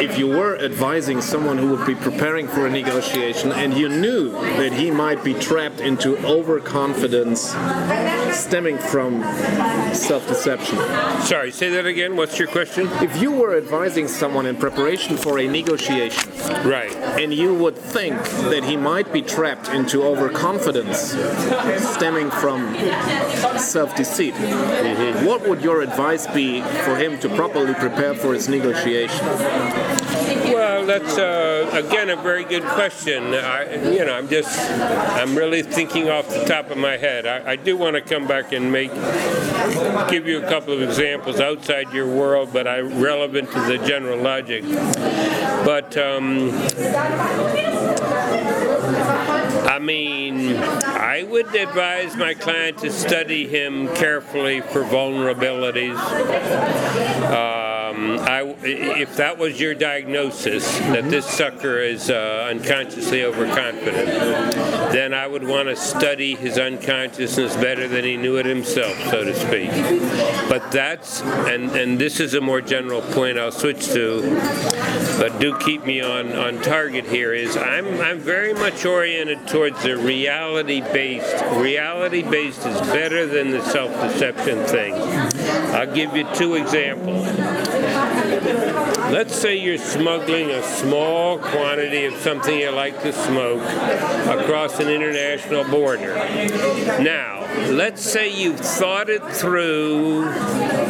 if 0.00 0.18
you 0.18 0.28
were 0.28 0.56
advising 0.58 1.20
someone 1.20 1.58
who 1.58 1.68
would 1.76 1.86
be 1.86 1.94
preparing 1.94 2.48
for 2.48 2.66
a 2.66 2.70
negotiation 2.70 3.52
and 3.54 3.74
you 3.74 3.88
knew 3.88 4.30
that 4.32 4.72
he 4.72 4.90
might 4.90 5.22
be 5.22 5.34
trapped 5.34 5.80
into 5.80 6.16
overconfidence 6.26 7.54
stemming 8.36 8.78
from 8.78 9.22
self-deception? 9.94 10.76
Sorry, 11.22 11.50
say 11.50 11.70
that 11.70 11.86
again. 11.86 12.16
What's 12.16 12.38
your 12.38 12.48
question? 12.48 12.88
If 13.00 13.20
you 13.20 13.30
were 13.32 13.56
advising 13.56 14.08
someone 14.08 14.46
in 14.46 14.56
preparation 14.56 15.16
for 15.16 15.38
a 15.38 15.46
negotiation 15.48 16.30
Right. 16.64 16.94
and 16.94 17.32
you 17.32 17.54
would 17.54 17.76
think 17.76 18.20
that 18.50 18.64
he 18.64 18.76
might 18.76 19.12
be 19.12 19.22
trapped 19.22 19.68
into 19.68 20.02
overconfidence 20.02 21.12
stemming 21.92 22.30
from 22.30 22.74
self-deceit, 23.58 24.34
what 25.24 25.46
would 25.48 25.62
your 25.62 25.82
advice 25.82 26.26
be 26.28 26.60
for 26.84 26.96
him 26.96 27.18
to 27.20 27.28
properly 27.30 27.74
prepare 27.74 28.14
for 28.14 28.34
his 28.34 28.48
negotiation? 28.48 29.24
Well, 30.52 30.86
that's 30.86 31.18
uh, 31.18 31.70
again 31.72 32.10
a 32.10 32.16
very 32.16 32.44
good 32.44 32.62
question. 32.64 33.34
I, 33.44 33.74
you 33.90 34.04
know, 34.04 34.14
I'm 34.14 34.28
just, 34.28 34.58
I'm 34.70 35.36
really 35.36 35.62
thinking 35.62 36.08
off 36.08 36.28
the 36.28 36.44
top 36.44 36.70
of 36.70 36.78
my 36.78 36.96
head. 36.96 37.26
I, 37.26 37.52
I 37.52 37.56
do 37.56 37.76
want 37.76 37.94
to 37.96 38.00
come 38.00 38.26
back 38.26 38.52
and 38.52 38.72
make, 38.72 38.92
give 40.10 40.26
you 40.26 40.42
a 40.42 40.48
couple 40.48 40.72
of 40.72 40.82
examples 40.82 41.40
outside 41.40 41.92
your 41.92 42.06
world, 42.06 42.50
but 42.52 42.66
I 42.66 42.80
relevant 42.80 43.50
to 43.52 43.60
the 43.60 43.78
general 43.86 44.18
logic. 44.18 44.64
But 45.64 45.96
um, 45.96 46.50
I 49.66 49.78
mean, 49.80 50.56
I 50.56 51.22
would 51.28 51.54
advise 51.54 52.16
my 52.16 52.34
client 52.34 52.78
to 52.78 52.90
study 52.90 53.46
him 53.48 53.88
carefully 53.94 54.60
for 54.60 54.84
vulnerabilities. 54.84 55.94
Um, 57.94 58.18
I, 58.20 58.42
if 58.62 59.16
that 59.16 59.38
was 59.38 59.60
your 59.60 59.74
diagnosis, 59.74 60.78
that 60.78 61.08
this 61.10 61.26
sucker 61.26 61.78
is 61.78 62.10
uh, 62.10 62.48
unconsciously 62.50 63.24
overconfident, 63.24 64.06
then 64.92 65.14
I 65.14 65.26
would 65.26 65.46
want 65.46 65.68
to 65.68 65.76
study 65.76 66.34
his 66.34 66.58
unconsciousness 66.58 67.56
better 67.56 67.86
than 67.86 68.04
he 68.04 68.16
knew 68.16 68.36
it 68.36 68.46
himself, 68.46 68.98
so 69.10 69.24
to 69.24 69.34
speak. 69.34 69.70
But 70.48 70.72
that's, 70.72 71.22
and, 71.22 71.70
and 71.72 71.98
this 71.98 72.20
is 72.20 72.34
a 72.34 72.40
more 72.40 72.60
general 72.60 73.00
point 73.00 73.38
I'll 73.38 73.52
switch 73.52 73.86
to, 73.88 74.22
but 75.18 75.38
do 75.38 75.56
keep 75.58 75.84
me 75.84 76.00
on, 76.00 76.32
on 76.32 76.60
target 76.62 77.06
here, 77.06 77.32
is 77.32 77.56
I'm, 77.56 78.00
I'm 78.00 78.18
very 78.18 78.54
much 78.54 78.84
oriented 78.84 79.46
towards 79.46 79.82
the 79.82 79.96
reality-based. 79.96 81.44
Reality-based 81.56 82.66
is 82.66 82.80
better 82.88 83.26
than 83.26 83.50
the 83.50 83.62
self-deception 83.62 84.66
thing. 84.66 84.94
I'll 85.46 85.92
give 85.92 86.16
you 86.16 86.24
two 86.34 86.54
examples. 86.54 87.26
Let's 88.44 89.34
say 89.34 89.56
you're 89.56 89.78
smuggling 89.78 90.50
a 90.50 90.62
small 90.62 91.38
quantity 91.38 92.04
of 92.04 92.14
something 92.16 92.58
you 92.58 92.70
like 92.70 93.00
to 93.02 93.12
smoke 93.12 93.62
across 94.28 94.80
an 94.80 94.88
international 94.88 95.64
border. 95.64 96.14
Now, 97.02 97.46
let's 97.70 98.02
say 98.02 98.28
you've 98.28 98.60
thought 98.60 99.08
it 99.08 99.22
through 99.24 100.24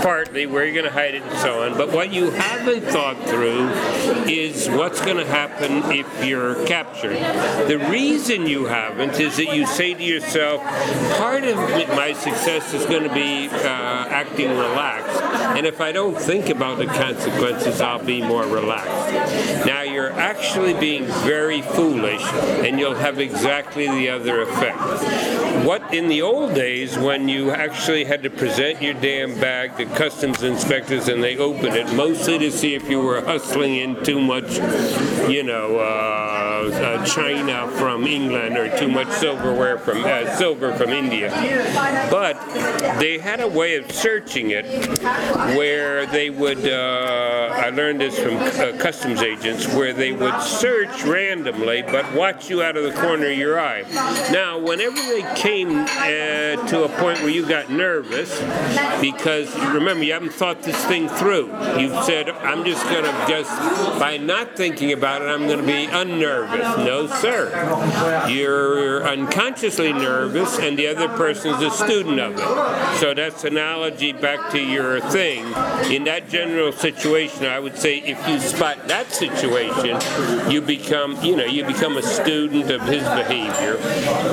partly 0.02 0.46
where 0.46 0.64
you're 0.64 0.74
going 0.74 0.84
to 0.84 0.90
hide 0.90 1.14
it 1.14 1.22
and 1.22 1.38
so 1.38 1.62
on, 1.62 1.76
but 1.76 1.92
what 1.92 2.12
you 2.12 2.30
haven't 2.30 2.82
thought 2.82 3.16
through 3.28 3.68
is 4.28 4.68
what's 4.70 5.00
going 5.00 5.16
to 5.16 5.26
happen 5.26 5.82
if 5.92 6.24
you're 6.24 6.64
captured. 6.66 7.16
The 7.68 7.78
reason 7.90 8.46
you 8.46 8.66
haven't 8.66 9.18
is 9.20 9.36
that 9.36 9.54
you 9.54 9.66
say 9.66 9.94
to 9.94 10.02
yourself, 10.02 10.62
part 11.18 11.44
of 11.44 11.56
my 11.56 12.12
success 12.12 12.74
is 12.74 12.84
going 12.86 13.04
to 13.04 13.14
be 13.14 13.48
uh, 13.48 13.58
acting 14.08 14.50
relaxed, 14.50 15.20
and 15.56 15.66
if 15.66 15.80
I 15.80 15.92
don't 15.92 16.18
think 16.18 16.48
about 16.50 16.78
the 16.78 16.86
consequences, 16.86 17.80
I'll 17.80 18.04
be 18.04 18.20
more 18.20 18.44
relaxed. 18.44 19.66
Now 19.66 19.82
actually 20.16 20.74
being 20.74 21.04
very 21.24 21.62
foolish, 21.62 22.22
and 22.64 22.78
you'll 22.78 22.94
have 22.94 23.18
exactly 23.18 23.86
the 23.86 24.08
other 24.08 24.42
effect. 24.42 24.78
What 25.64 25.94
in 25.94 26.08
the 26.08 26.22
old 26.22 26.54
days, 26.54 26.98
when 26.98 27.28
you 27.28 27.50
actually 27.50 28.04
had 28.04 28.22
to 28.24 28.30
present 28.30 28.82
your 28.82 28.94
damn 28.94 29.38
bag 29.40 29.76
to 29.76 29.86
customs 29.86 30.42
inspectors 30.42 31.08
and 31.08 31.22
they 31.22 31.36
opened 31.38 31.76
it, 31.76 31.92
mostly 31.94 32.38
to 32.38 32.50
see 32.50 32.74
if 32.74 32.88
you 32.90 33.00
were 33.00 33.20
hustling 33.22 33.76
in 33.76 34.02
too 34.04 34.20
much, 34.20 34.56
you 35.28 35.42
know, 35.42 35.78
uh, 35.78 36.70
uh, 36.72 37.04
China 37.04 37.70
from 37.78 38.06
England 38.06 38.56
or 38.56 38.76
too 38.78 38.88
much 38.88 39.08
silverware 39.10 39.78
from 39.78 40.04
uh, 40.04 40.34
silver 40.36 40.74
from 40.74 40.90
India. 40.90 41.30
But 42.10 42.40
they 42.98 43.18
had 43.18 43.40
a 43.40 43.48
way 43.48 43.76
of 43.76 43.90
searching 43.90 44.50
it 44.50 44.66
where 45.56 46.06
they 46.06 46.30
would. 46.30 46.66
Uh, 46.66 47.52
I 47.54 47.70
learned 47.70 48.00
this 48.00 48.18
from 48.18 48.36
uh, 48.36 48.76
customs 48.78 49.22
agents, 49.22 49.66
where 49.74 49.92
they 49.92 50.03
would 50.12 50.40
search 50.40 51.04
randomly 51.04 51.82
but 51.82 52.12
watch 52.14 52.50
you 52.50 52.62
out 52.62 52.76
of 52.76 52.84
the 52.84 52.92
corner 53.00 53.26
of 53.26 53.38
your 53.38 53.58
eye. 53.58 53.82
Now, 54.32 54.58
whenever 54.58 54.96
they 54.96 55.22
came 55.36 55.70
uh, 55.70 56.66
to 56.68 56.84
a 56.84 56.88
point 57.00 57.20
where 57.20 57.30
you 57.30 57.46
got 57.46 57.70
nervous, 57.70 58.30
because 59.00 59.54
remember, 59.72 60.04
you 60.04 60.12
haven't 60.12 60.32
thought 60.32 60.62
this 60.62 60.82
thing 60.86 61.08
through. 61.08 61.46
You've 61.78 62.04
said, 62.04 62.28
I'm 62.30 62.64
just 62.64 62.84
going 62.84 63.04
to 63.04 63.24
just, 63.28 63.50
by 63.98 64.16
not 64.16 64.56
thinking 64.56 64.92
about 64.92 65.22
it, 65.22 65.26
I'm 65.26 65.46
going 65.46 65.60
to 65.60 65.66
be 65.66 65.86
unnervous. 65.86 66.76
No, 66.78 67.06
sir. 67.06 68.28
You're 68.28 69.04
unconsciously 69.04 69.92
nervous, 69.92 70.58
and 70.58 70.78
the 70.78 70.88
other 70.88 71.08
person's 71.08 71.62
a 71.62 71.70
student 71.70 72.20
of 72.20 72.34
it. 72.34 72.98
So 73.00 73.14
that's 73.14 73.44
analogy 73.44 74.12
back 74.12 74.50
to 74.52 74.58
your 74.58 75.00
thing. 75.00 75.44
In 75.90 76.04
that 76.04 76.28
general 76.28 76.72
situation, 76.72 77.46
I 77.46 77.58
would 77.58 77.76
say 77.76 77.98
if 77.98 78.26
you 78.28 78.38
spot 78.40 78.88
that 78.88 79.12
situation, 79.12 79.93
you 80.50 80.60
become, 80.60 81.22
you 81.22 81.36
know, 81.36 81.44
you 81.44 81.64
become 81.64 81.96
a 81.96 82.02
student 82.02 82.70
of 82.70 82.82
his 82.82 83.02
behavior, 83.02 83.76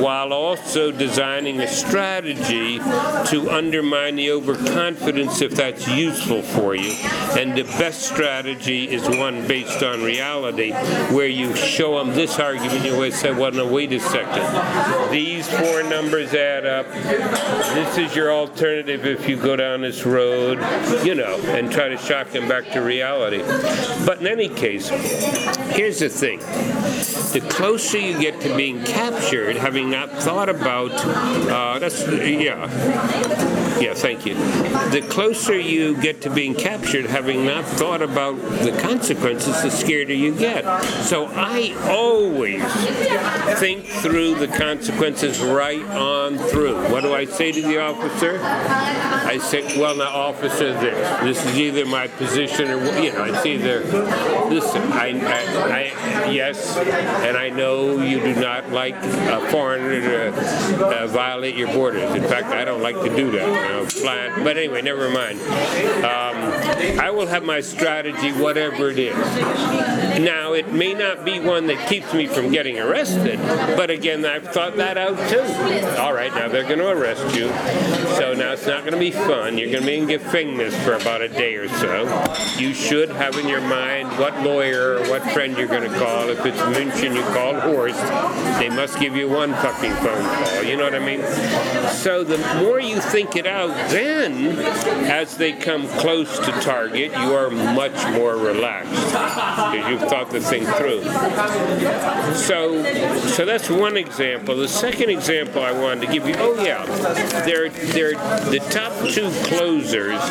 while 0.02 0.34
also 0.34 0.92
designing 0.92 1.60
a 1.62 1.68
strategy 1.68 2.80
to 2.80 3.50
undermine 3.50 4.16
the 4.16 4.32
overconfidence 4.32 5.42
if 5.42 5.56
that's 5.56 5.88
useful 5.88 6.42
for 6.42 6.76
you. 6.76 6.92
And 7.38 7.56
the 7.58 7.64
best 7.64 8.04
strategy 8.04 8.90
is 8.90 9.08
one 9.10 9.48
based 9.48 9.84
on 9.84 10.04
reality, 10.04 10.72
where 11.14 11.28
you 11.28 11.56
show 11.56 11.98
them 11.98 12.14
this 12.14 12.40
argument, 12.40 12.86
you 12.86 12.94
always 12.94 13.20
say, 13.20 13.32
well, 13.32 13.52
no, 13.52 13.68
wait 13.68 13.92
a 13.94 14.00
second. 14.00 15.12
These 15.12 15.48
four 15.50 15.84
numbers 15.84 16.34
add 16.34 16.66
up. 16.66 16.88
This 17.74 17.98
is 17.98 18.16
your 18.16 18.32
alternative 18.32 19.06
if 19.06 19.28
you 19.28 19.38
go 19.38 19.56
down 19.56 19.82
this 19.82 20.06
road, 20.06 20.60
you 21.06 21.16
know, 21.16 21.40
and 21.48 21.72
try 21.72 21.90
to 21.90 21.98
shock 21.98 22.30
them 22.30 22.48
back 22.48 22.72
to 22.72 22.80
reality. 22.80 23.40
But 24.06 24.20
in 24.20 24.28
any 24.28 24.50
case, 24.50 24.90
here's 25.72 26.00
the 26.00 26.10
thing. 26.10 26.40
The 26.40 27.46
closer 27.50 27.98
you 27.98 28.20
get 28.20 28.40
to 28.42 28.56
being 28.56 28.84
captured, 28.84 29.56
having 29.56 29.90
not 29.90 30.10
thought 30.10 30.50
about, 30.50 30.92
uh, 30.92 31.80
that's, 31.80 32.08
yeah, 32.08 32.68
yeah, 33.82 33.94
thank 33.94 34.26
you. 34.26 34.36
The 34.36 35.06
closer 35.10 35.60
you 35.60 36.00
get 36.02 36.22
to 36.22 36.30
being 36.30 36.54
captured, 36.54 37.06
having 37.06 37.46
not 37.46 37.66
thought 37.66 38.02
about 38.02 38.36
the 38.36 38.78
consequences, 38.82 39.62
the 39.62 39.70
scarier 39.70 40.18
you 40.18 40.36
get. 40.36 40.64
So 41.06 41.28
I 41.34 41.74
always 41.90 42.64
think 43.60 43.86
through 43.86 44.36
the 44.36 44.48
consequences 44.48 45.40
right 45.40 45.84
on 45.84 46.38
through. 46.38 46.76
What 46.92 47.02
do 47.02 47.14
I 47.14 47.26
say 47.26 47.52
to 47.52 47.62
the 47.62 47.82
officer? 47.82 48.40
I 48.42 49.38
say, 49.40 49.80
well, 49.80 49.96
now, 49.96 50.10
officer, 50.10 50.74
this. 50.80 51.42
This 51.42 51.46
is 51.46 51.60
either 51.60 51.86
my 51.86 52.08
position 52.08 52.70
or, 52.70 52.84
you 53.00 53.12
know, 53.14 53.24
it's 53.24 53.46
either, 53.46 53.80
listen, 54.50 54.82
I, 54.92 55.08
I, 55.10 56.26
I 56.28 56.32
yes, 56.32 56.78
and 56.78 57.38
I 57.38 57.50
know 57.50 58.02
you 58.02 58.20
do 58.20 58.36
not 58.36 58.70
like 58.70 58.96
a 58.96 59.50
foreigner 59.50 60.02
to 60.02 60.86
uh, 60.86 61.08
violate 61.08 61.56
your 61.56 61.70
borders. 61.74 62.14
In 62.16 62.24
fact, 62.24 62.48
I 62.48 62.66
don't 62.66 62.82
like 62.82 62.96
to 62.96 63.16
do 63.16 63.32
that. 63.32 63.71
Know, 63.72 63.86
flying. 63.86 64.44
But 64.44 64.58
anyway, 64.58 64.82
never 64.82 65.10
mind. 65.10 65.40
Um, 66.04 67.00
I 67.00 67.10
will 67.10 67.28
have 67.28 67.44
my 67.44 67.62
strategy, 67.62 68.34
whatever 68.34 68.90
it 68.90 69.00
is. 69.00 69.16
Now, 70.20 70.54
it 70.54 70.74
may 70.74 70.94
not 70.94 71.24
be 71.24 71.40
one 71.40 71.68
that 71.68 71.88
keeps 71.88 72.14
me 72.14 72.28
from 72.28 72.52
getting 72.52 72.80
arrested, 72.80 73.40
but 73.78 73.90
again, 73.90 74.26
I've 74.26 74.48
thought 74.50 74.76
that 74.76 74.98
out 74.98 75.18
too. 75.30 75.42
All 76.02 76.14
right, 76.14 76.34
now 76.36 76.50
they're 76.50 76.68
going 76.68 76.80
to 76.80 76.90
arrest 76.90 77.34
you, 77.36 77.48
so 78.18 78.34
now 78.34 78.52
it's 78.52 78.68
not 78.68 78.82
going 78.82 78.94
to 78.94 79.00
be 79.00 79.12
fun. 79.12 79.58
You're 79.58 79.72
going 79.72 79.84
to 79.84 79.88
be 79.88 79.98
in 79.98 80.08
Gefängnis 80.08 80.74
for 80.84 80.94
about 80.94 81.22
a 81.22 81.30
day 81.30 81.56
or 81.56 81.70
so. 81.70 82.04
You 82.58 82.74
should 82.74 83.10
have 83.10 83.38
in 83.38 83.48
your 83.48 83.62
mind 83.62 84.10
what 84.20 84.38
lawyer 84.42 84.98
or 84.98 85.10
what 85.10 85.24
friend 85.32 85.58
you're 85.58 85.68
going 85.68 85.90
to 85.90 85.98
call. 85.98 86.28
If 86.28 86.46
it's 86.46 86.60
München, 86.60 87.16
you 87.16 87.24
call 87.34 87.60
Horst. 87.62 88.02
They 88.60 88.70
must 88.70 89.00
give 89.00 89.16
you 89.16 89.30
one 89.30 89.54
fucking 89.54 89.94
phone 89.94 90.24
call. 90.24 90.64
You 90.64 90.76
know 90.76 90.84
what 90.84 90.96
I 90.96 91.00
mean? 91.00 91.22
So 91.94 92.24
the 92.24 92.38
more 92.62 92.80
you 92.80 93.00
think 93.00 93.36
it 93.36 93.48
out, 93.48 93.61
then 93.68 94.58
as 95.10 95.38
they 95.38 95.54
come 95.54 95.88
close 95.88 96.38
to 96.40 96.52
target, 96.62 97.12
you 97.12 97.34
are 97.34 97.50
much 97.50 98.08
more 98.14 98.36
relaxed 98.36 98.92
because 98.92 99.90
you've 99.90 100.10
thought 100.10 100.30
the 100.30 100.40
thing 100.40 100.66
through. 100.66 101.04
So, 102.36 102.84
so 103.30 103.46
that's 103.46 103.70
one 103.70 103.98
example. 103.98 104.56
The 104.56 104.68
second 104.68 105.10
example 105.10 105.64
I 105.64 105.72
wanted 105.72 106.08
to 106.08 106.14
give 106.14 106.28
you. 106.28 106.36
Oh 106.38 106.56
yeah, 106.64 106.86
they're 107.46 107.70
they're 107.70 108.14
the 108.50 108.60
top 108.70 108.92
two 109.10 109.30
closers 109.46 110.22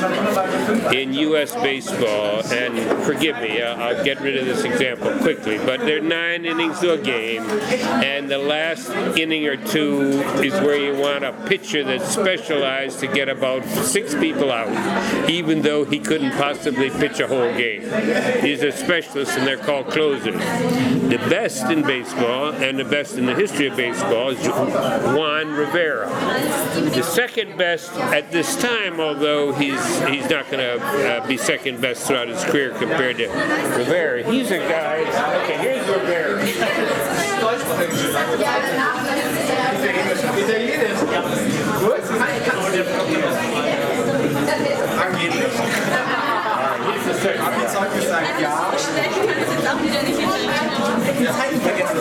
in 0.94 1.12
U.S. 1.14 1.54
baseball. 1.56 2.42
And 2.52 3.04
forgive 3.04 3.36
me, 3.36 3.62
I'll, 3.62 3.96
I'll 3.96 4.04
get 4.04 4.20
rid 4.20 4.36
of 4.36 4.46
this 4.46 4.64
example 4.64 5.12
quickly, 5.18 5.58
but 5.58 5.80
they're 5.80 6.00
nine 6.00 6.44
innings 6.44 6.80
to 6.80 6.94
a 6.94 6.98
game, 6.98 7.42
and 7.42 8.30
the 8.30 8.38
last 8.38 8.90
inning 9.18 9.46
or 9.46 9.56
two 9.56 10.00
is 10.42 10.52
where 10.60 10.76
you 10.76 11.00
want 11.00 11.24
a 11.24 11.32
pitcher 11.46 11.84
that's 11.84 12.08
specialized 12.08 13.00
to 13.00 13.06
get 13.14 13.28
about 13.28 13.64
six 13.64 14.14
people 14.14 14.50
out, 14.50 15.30
even 15.30 15.62
though 15.62 15.84
he 15.84 15.98
couldn't 15.98 16.32
possibly 16.32 16.90
pitch 16.90 17.20
a 17.20 17.26
whole 17.26 17.52
game. 17.56 17.82
These 18.42 18.62
are 18.62 18.72
specialists, 18.72 19.36
and 19.36 19.46
they're 19.46 19.56
called 19.58 19.88
closers. 19.88 20.34
The 20.34 21.18
best 21.28 21.64
in 21.64 21.82
baseball 21.82 22.52
and 22.52 22.78
the 22.78 22.84
best 22.84 23.16
in 23.16 23.26
the 23.26 23.34
history 23.34 23.66
of 23.66 23.76
baseball 23.76 24.30
is 24.30 24.46
Juan 24.46 25.52
Rivera. 25.52 26.08
The 26.94 27.02
second 27.02 27.56
best 27.58 27.92
at 27.94 28.30
this 28.30 28.56
time, 28.60 29.00
although 29.00 29.52
he's 29.52 29.80
he's 30.06 30.28
not 30.30 30.50
going 30.50 30.58
to 30.58 30.80
uh, 30.82 31.26
be 31.26 31.36
second 31.36 31.80
best 31.80 32.06
throughout 32.06 32.28
his 32.28 32.44
career 32.44 32.70
compared 32.74 33.16
to 33.18 33.28
Rivera. 33.76 34.22
He's 34.30 34.50
a 34.50 34.58
guy. 34.58 35.00
Okay, 35.44 35.58
here's 35.58 35.86
Rivera. 35.88 36.40
Angehen 42.70 42.86
Abi 47.40 47.66
Zeug 47.66 47.88
ist 47.98 48.12
ein 48.12 48.24
Ja. 48.40 48.72
Schnell 48.78 49.10
kann 49.10 49.28
es 49.28 49.52
jetzt 49.52 49.68
auch 49.68 49.82
wieder 49.82 50.02
Die 50.06 50.22
entscheiden. 50.22 51.18
Jetzt 51.18 51.34
vergessen. 51.62 51.98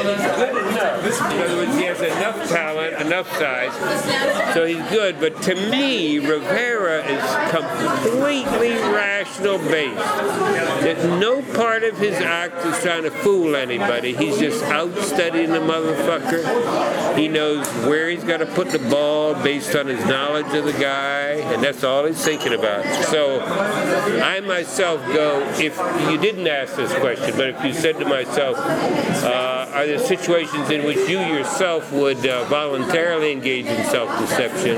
In 0.00 1.40
other 1.40 1.56
words, 1.56 1.76
he 1.76 1.84
has 1.84 2.00
enough 2.00 2.48
talent, 2.48 3.00
enough 3.00 3.30
size, 3.38 4.54
so 4.54 4.64
he's 4.64 4.82
good. 4.90 5.20
But 5.20 5.40
to 5.42 5.54
me, 5.54 6.18
Rivera 6.18 7.04
is 7.04 7.50
completely 7.50 8.74
rational 8.92 9.58
based. 9.58 9.96
That 9.96 11.18
no 11.18 11.42
part 11.54 11.82
of 11.82 11.98
his 11.98 12.14
act 12.14 12.64
is 12.64 12.80
trying 12.82 13.02
to 13.02 13.10
fool 13.10 13.56
anybody. 13.56 14.14
He's 14.14 14.38
just 14.38 14.62
out 14.64 14.96
studying 14.98 15.50
the 15.50 15.58
motherfucker. 15.58 17.16
He 17.16 17.28
knows 17.28 17.66
where 17.86 18.08
he's 18.08 18.24
got 18.24 18.38
to 18.38 18.46
put 18.46 18.70
the 18.70 18.78
ball 18.78 19.34
based 19.34 19.74
on 19.74 19.86
his 19.86 20.04
knowledge 20.06 20.52
of 20.54 20.64
the 20.64 20.72
guy, 20.72 21.32
and 21.52 21.62
that's 21.62 21.84
all 21.84 22.04
he's 22.04 22.22
thinking 22.24 22.54
about. 22.54 22.84
So 23.06 23.40
I 23.40 24.40
myself 24.40 25.04
go, 25.12 25.40
if 25.58 25.76
you 26.10 26.18
didn't 26.18 26.46
ask 26.46 26.76
this 26.76 26.92
question, 26.94 27.36
but 27.36 27.50
if 27.50 27.64
you 27.64 27.72
said 27.72 27.98
to 27.98 28.04
myself, 28.04 28.56
uh, 28.58 29.68
are 29.72 29.86
there 29.90 29.98
situations 29.98 30.70
in 30.70 30.84
which 30.84 30.96
you 31.08 31.18
yourself 31.18 31.92
would 31.92 32.24
uh, 32.24 32.44
voluntarily 32.44 33.32
engage 33.32 33.66
in 33.66 33.84
self-deception 33.86 34.76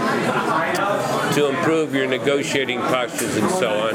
to 1.35 1.49
improve 1.49 1.95
your 1.95 2.07
negotiating 2.07 2.81
postures 2.81 3.37
and 3.37 3.51
so 3.51 3.69
on? 3.69 3.95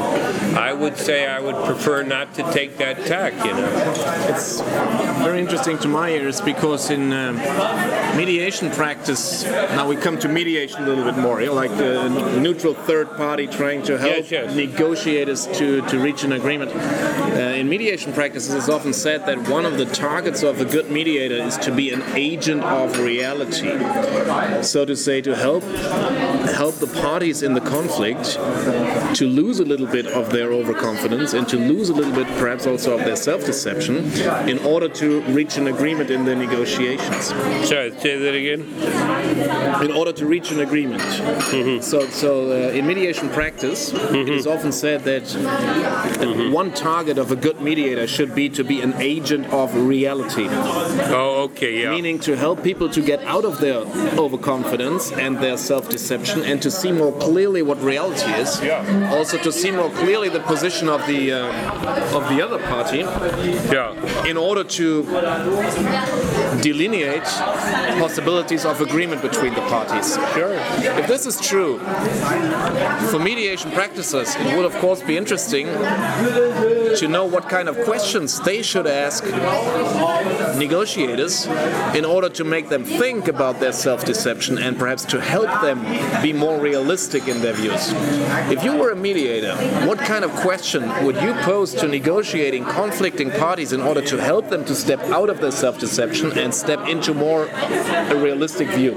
I 0.55 0.73
would 0.73 0.97
say 0.97 1.27
I 1.27 1.39
would 1.39 1.55
prefer 1.65 2.03
not 2.03 2.33
to 2.35 2.43
take 2.51 2.77
that 2.77 3.05
tack, 3.05 3.33
you 3.45 3.51
know. 3.51 4.27
It's 4.29 4.61
very 5.23 5.39
interesting 5.39 5.77
to 5.79 5.87
my 5.87 6.09
ears 6.09 6.39
because 6.41 6.89
in 6.91 7.11
um, 7.13 7.37
mediation 8.15 8.69
practice, 8.71 9.43
now 9.43 9.87
we 9.87 9.95
come 9.95 10.19
to 10.19 10.27
mediation 10.27 10.83
a 10.83 10.87
little 10.87 11.03
bit 11.03 11.17
more, 11.17 11.41
you 11.41 11.47
know, 11.47 11.53
like 11.53 11.71
the 11.77 12.09
neutral 12.39 12.73
third 12.73 13.09
party 13.17 13.47
trying 13.47 13.81
to 13.83 13.97
help 13.97 14.17
Yes, 14.17 14.31
yes. 14.31 14.55
negotiators 14.55 15.47
to, 15.57 15.81
to 15.87 15.99
reach 15.99 16.23
an 16.23 16.33
agreement. 16.33 16.71
Uh, 16.75 17.57
in 17.57 17.67
mediation 17.67 18.13
practice, 18.13 18.49
it's 18.51 18.69
often 18.69 18.93
said 18.93 19.25
that 19.25 19.37
one 19.49 19.65
of 19.65 19.77
the 19.77 19.85
targets 19.85 20.43
of 20.43 20.61
a 20.61 20.65
good 20.65 20.89
mediator 21.07 21.41
is 21.47 21.57
to 21.57 21.71
be 21.71 21.93
an 21.93 22.03
agent 22.15 22.61
of 22.63 22.99
reality. 22.99 23.71
So 24.61 24.83
to 24.83 24.93
say, 24.95 25.21
to 25.21 25.33
help 25.35 25.63
help 26.57 26.75
the 26.75 26.87
parties 27.01 27.43
in 27.43 27.53
the 27.53 27.61
conflict 27.61 28.33
to 29.15 29.27
lose 29.27 29.59
a 29.59 29.65
little 29.65 29.87
bit 29.87 30.07
of 30.07 30.31
their 30.31 30.51
overconfidence 30.51 31.33
and 31.33 31.47
to 31.47 31.57
lose 31.57 31.89
a 31.89 31.93
little 31.93 32.13
bit 32.13 32.27
perhaps 32.39 32.65
also 32.65 32.97
of 32.97 33.05
their 33.05 33.15
self-deception 33.15 33.95
in 34.49 34.57
order 34.59 34.89
to 34.89 35.21
reach 35.39 35.57
an 35.57 35.67
agreement 35.67 36.09
in 36.09 36.25
the 36.25 36.35
negotiations 36.35 37.25
Sorry, 37.67 37.91
say 37.99 38.17
that 38.17 38.35
again. 38.43 38.61
in 39.83 39.91
order 39.91 40.13
to 40.13 40.25
reach 40.25 40.51
an 40.51 40.61
agreement. 40.61 41.01
So, 41.83 42.07
so 42.09 42.51
uh, 42.51 42.71
in 42.71 42.85
mediation 42.87 43.29
practice, 43.29 43.91
it 43.93 44.29
is 44.29 44.47
often 44.47 44.71
said 44.71 45.03
that 45.03 45.25
uh, 45.35 46.51
one 46.51 46.73
target 46.73 47.17
of 47.17 47.31
a 47.31 47.35
good 47.35 47.61
mediator 47.61 48.07
should 48.07 48.33
be 48.33 48.49
to 48.49 48.63
be 48.63 48.81
an 48.81 48.93
agent 48.95 49.45
of 49.53 49.75
reality. 49.75 50.47
Oh, 50.99 51.43
okay, 51.43 51.81
yeah. 51.83 51.91
meaning 51.91 52.19
to 52.19 52.35
help 52.35 52.63
people 52.63 52.89
to 52.89 53.01
get 53.01 53.23
out 53.23 53.45
of 53.45 53.59
their 53.59 53.79
overconfidence 54.17 55.11
and 55.11 55.37
their 55.37 55.57
self-deception 55.57 56.43
and 56.43 56.61
to 56.61 56.71
see 56.71 56.91
more 56.91 57.11
clearly 57.19 57.61
what 57.61 57.81
reality 57.81 58.31
is. 58.31 58.61
Yeah. 58.61 59.15
Also 59.15 59.37
to 59.37 59.51
see 59.51 59.71
more 59.71 59.89
clearly 59.89 60.29
the 60.29 60.39
position 60.41 60.89
of 60.89 61.05
the 61.07 61.33
uh, 61.33 62.17
of 62.17 62.27
the 62.29 62.41
other 62.43 62.59
party 62.67 62.99
yeah. 63.71 64.25
in 64.25 64.37
order 64.37 64.63
to 64.63 65.03
delineate 66.61 67.29
possibilities 67.99 68.65
of 68.65 68.81
agreement 68.81 69.21
between 69.21 69.53
the 69.53 69.61
parties. 69.61 70.15
Sure. 70.33 70.53
If 70.99 71.07
this 71.07 71.25
is 71.25 71.39
true, 71.39 71.79
for 73.11 73.19
mediation 73.19 73.71
practices, 73.71 74.35
it 74.35 74.55
would 74.55 74.65
of 74.65 74.73
course 74.75 75.01
be 75.01 75.17
interesting 75.17 75.67
to 75.67 77.07
know 77.07 77.25
what 77.25 77.49
kind 77.49 77.69
of 77.69 77.77
questions 77.85 78.39
they 78.41 78.61
should 78.61 78.87
ask 78.87 79.23
negotiators 80.55 81.45
in 81.95 82.05
order 82.05 82.29
to 82.29 82.43
make 82.43 82.69
them 82.69 82.83
think 82.83 83.27
about 83.27 83.59
their 83.59 83.71
self-deception 83.73 84.57
and 84.57 84.77
perhaps 84.77 85.05
to 85.05 85.19
help 85.19 85.49
them 85.61 85.81
be 86.21 86.33
more 86.33 86.59
realistic 86.59 87.27
in 87.27 87.41
their 87.41 87.53
views. 87.53 87.91
If 88.51 88.63
you 88.63 88.77
were 88.77 88.91
a 88.91 88.95
mediator, 88.95 89.55
what 89.87 89.99
kind 89.99 90.23
of 90.23 90.31
question 90.31 90.87
would 91.05 91.15
you 91.21 91.33
pose 91.41 91.73
to 91.75 91.87
negotiating 91.87 92.65
conflicting 92.65 93.31
parties 93.31 93.73
in 93.73 93.81
order 93.81 94.01
to 94.01 94.17
help 94.17 94.49
them 94.49 94.65
to 94.65 94.75
step 94.75 94.99
out 95.05 95.29
of 95.29 95.39
their 95.41 95.51
self-deception 95.51 96.37
and 96.37 96.53
step 96.53 96.87
into 96.87 97.13
more 97.13 97.47
a 97.47 98.15
realistic 98.15 98.67
view? 98.69 98.93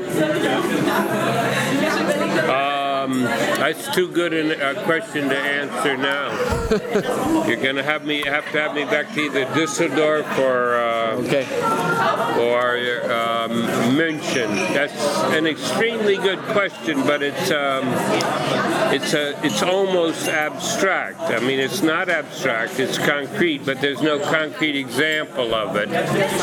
Um, 3.11 3.23
that's 3.23 3.93
too 3.95 4.09
good 4.09 4.33
a 4.33 4.85
question 4.85 5.29
to 5.31 5.39
answer 5.39 5.97
now. 5.97 6.29
You're 7.47 7.57
gonna 7.57 7.83
have 7.83 8.05
me 8.05 8.23
have 8.25 8.45
to 8.53 8.61
have 8.61 8.75
me 8.75 8.85
back 8.85 9.13
to 9.15 9.21
either 9.21 9.47
Düsseldorf 9.47 10.39
or 10.39 10.77
uh, 10.77 10.90
Okay. 11.19 11.45
Or 12.39 12.77
um, 13.11 13.53
München. 13.97 14.49
That's 14.75 15.35
an 15.35 15.47
extremely 15.47 16.17
good 16.17 16.39
question, 16.55 17.03
but 17.07 17.23
it's 17.23 17.51
um, 17.51 17.85
it's 18.93 19.15
a 19.15 19.39
it's 19.45 19.63
almost 19.63 20.29
abstract. 20.29 21.21
I 21.21 21.41
mean, 21.41 21.59
it's 21.59 21.83
not 21.83 22.09
abstract; 22.09 22.79
it's 22.79 22.99
concrete, 22.99 23.65
but 23.65 23.81
there's 23.81 24.03
no 24.03 24.19
concrete 24.19 24.77
example 24.77 25.55
of 25.55 25.77
it. 25.77 25.89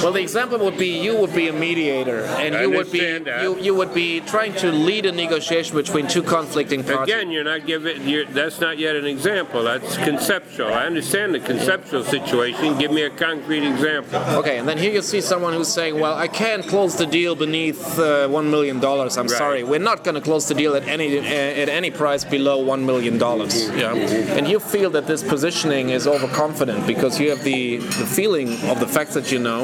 Well, 0.02 0.12
the 0.12 0.22
example 0.22 0.60
would 0.60 0.78
be 0.78 1.00
you 1.00 1.18
would 1.18 1.34
be 1.34 1.48
a 1.48 1.54
mediator, 1.54 2.22
and 2.22 2.56
I 2.56 2.64
you 2.64 2.72
would 2.72 2.92
be 2.92 3.00
you, 3.00 3.60
you 3.60 3.76
would 3.76 3.94
be 3.94 4.22
trying 4.22 4.54
to 4.56 4.72
lead 4.72 5.06
a 5.06 5.12
negotiation 5.12 5.76
between 5.76 6.08
two 6.08 6.24
conflicting 6.24 6.84
parties. 6.84 7.14
Again, 7.14 7.32
you're 7.32 7.44
not 7.44 7.66
giving. 7.66 8.08
You're, 8.08 8.26
that's 8.26 8.60
not 8.60 8.78
yet 8.78 8.96
an 8.96 9.06
example. 9.06 9.64
That's 9.64 9.98
conceptual. 9.98 10.74
I 10.74 10.86
understand 10.86 11.34
the 11.34 11.40
conceptual 11.40 12.04
situation. 12.04 12.78
Give 12.78 12.92
me 12.92 13.04
a 13.04 13.10
concrete 13.10 13.66
example. 13.68 14.20
Okay, 14.38 14.58
and 14.58 14.68
then 14.68 14.78
here 14.78 14.92
you 14.92 15.02
see 15.02 15.22
someone 15.22 15.54
who's 15.54 15.68
saying, 15.78 15.96
"Well, 16.04 16.16
I 16.26 16.28
can't 16.44 16.66
close 16.74 16.94
the 17.04 17.06
deal 17.20 17.34
beneath 17.46 17.82
uh, 18.00 18.28
one 18.40 18.48
million 18.56 18.78
dollars. 18.88 19.12
I'm 19.20 19.28
Right. 19.28 19.38
sorry, 19.44 19.62
we're 19.72 19.88
not 19.92 20.00
going 20.06 20.16
to 20.22 20.26
close 20.30 20.46
the 20.52 20.58
deal 20.62 20.74
at 20.80 20.86
any 20.96 21.08
uh, 21.20 21.62
at 21.64 21.70
any 21.80 21.92
price 22.04 22.24
below 22.36 22.58
one 22.74 22.82
million 22.92 23.16
dollars." 23.28 23.54
Yeah, 23.84 24.38
and 24.38 24.44
you 24.54 24.60
feel 24.76 24.90
that 24.98 25.06
this 25.12 25.22
positioning 25.36 25.86
is 25.98 26.04
overconfident 26.16 26.80
because 26.94 27.14
you 27.22 27.28
have 27.34 27.44
the 27.52 27.62
the 28.02 28.08
feeling 28.20 28.50
of 28.72 28.76
the 28.84 28.90
facts 28.96 29.14
that 29.18 29.28
you 29.34 29.40
know 29.50 29.62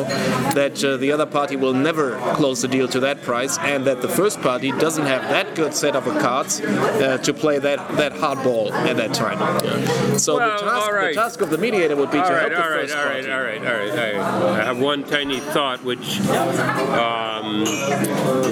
that 0.59 0.75
uh, 0.83 0.97
the 1.03 1.09
other 1.15 1.25
party 1.39 1.55
will 1.63 1.77
never 1.89 2.07
close 2.39 2.57
the 2.65 2.71
deal 2.77 2.87
to 2.95 2.99
that 3.07 3.17
price, 3.29 3.53
and 3.71 3.79
that 3.89 3.99
the 4.05 4.11
first 4.21 4.37
party 4.49 4.69
doesn't 4.85 5.07
have 5.13 5.23
that 5.35 5.47
good 5.59 5.73
set 5.83 5.93
of 5.99 6.03
cards 6.27 6.51
uh, 6.61 7.17
to 7.27 7.31
play 7.43 7.57
that 7.67 7.79
that 8.01 8.13
hard 8.23 8.39
ball 8.47 8.65
at 8.89 8.95
that 9.01 9.13
time. 9.23 9.39
Yeah. 9.39 10.17
So 10.25 10.31
Well, 10.37 10.49
the, 10.59 10.65
task, 10.71 10.87
all 10.87 10.93
right. 10.93 11.15
the 11.15 11.21
task 11.25 11.37
of 11.45 11.49
the 11.55 11.61
mediator 11.67 11.95
would 12.01 12.11
be 12.17 12.21
All 12.23 12.29
to 12.29 12.33
right, 12.33 12.51
help 12.51 12.53
the 12.53 12.63
all 12.63 12.69
right, 12.75 12.81
first 12.81 12.95
all 12.99 13.05
right, 13.11 13.25
party. 13.25 13.31
all 13.35 13.43
right, 13.49 13.61
all 13.69 13.77
right, 13.81 13.91
all 14.21 14.51
right. 14.51 14.61
I 14.61 14.65
have 14.71 14.79
one 14.93 15.01
tiny 15.15 15.39
thought 15.55 15.79
which 15.89 16.02
um, 16.03 17.61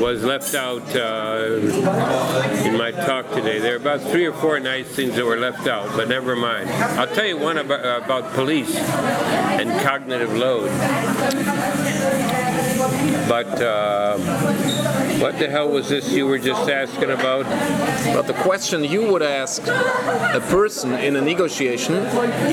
was 0.01 0.23
left 0.23 0.55
out 0.55 0.83
uh, 0.95 1.59
in 2.65 2.77
my 2.77 2.91
talk 2.91 3.29
today. 3.31 3.59
There 3.59 3.73
are 3.73 3.77
about 3.77 4.01
three 4.01 4.25
or 4.25 4.33
four 4.33 4.59
nice 4.59 4.87
things 4.87 5.15
that 5.15 5.25
were 5.25 5.37
left 5.37 5.67
out, 5.67 5.95
but 5.95 6.07
never 6.07 6.35
mind. 6.35 6.69
I'll 6.69 7.13
tell 7.13 7.25
you 7.25 7.37
one 7.37 7.57
about, 7.57 8.03
about 8.03 8.33
police 8.33 8.75
and 8.75 9.69
cognitive 9.81 10.33
load. 10.33 10.69
But 13.27 13.61
uh, 13.61 14.17
what 15.19 15.37
the 15.39 15.49
hell 15.49 15.69
was 15.69 15.89
this 15.89 16.11
you 16.11 16.25
were 16.27 16.37
just 16.39 16.69
asking 16.69 17.11
about? 17.11 17.45
But 18.13 18.27
the 18.27 18.33
question 18.33 18.83
you 18.83 19.07
would 19.11 19.21
ask 19.21 19.61
a 19.67 20.41
person 20.49 20.93
in 20.93 21.15
a 21.15 21.21
negotiation, 21.21 21.93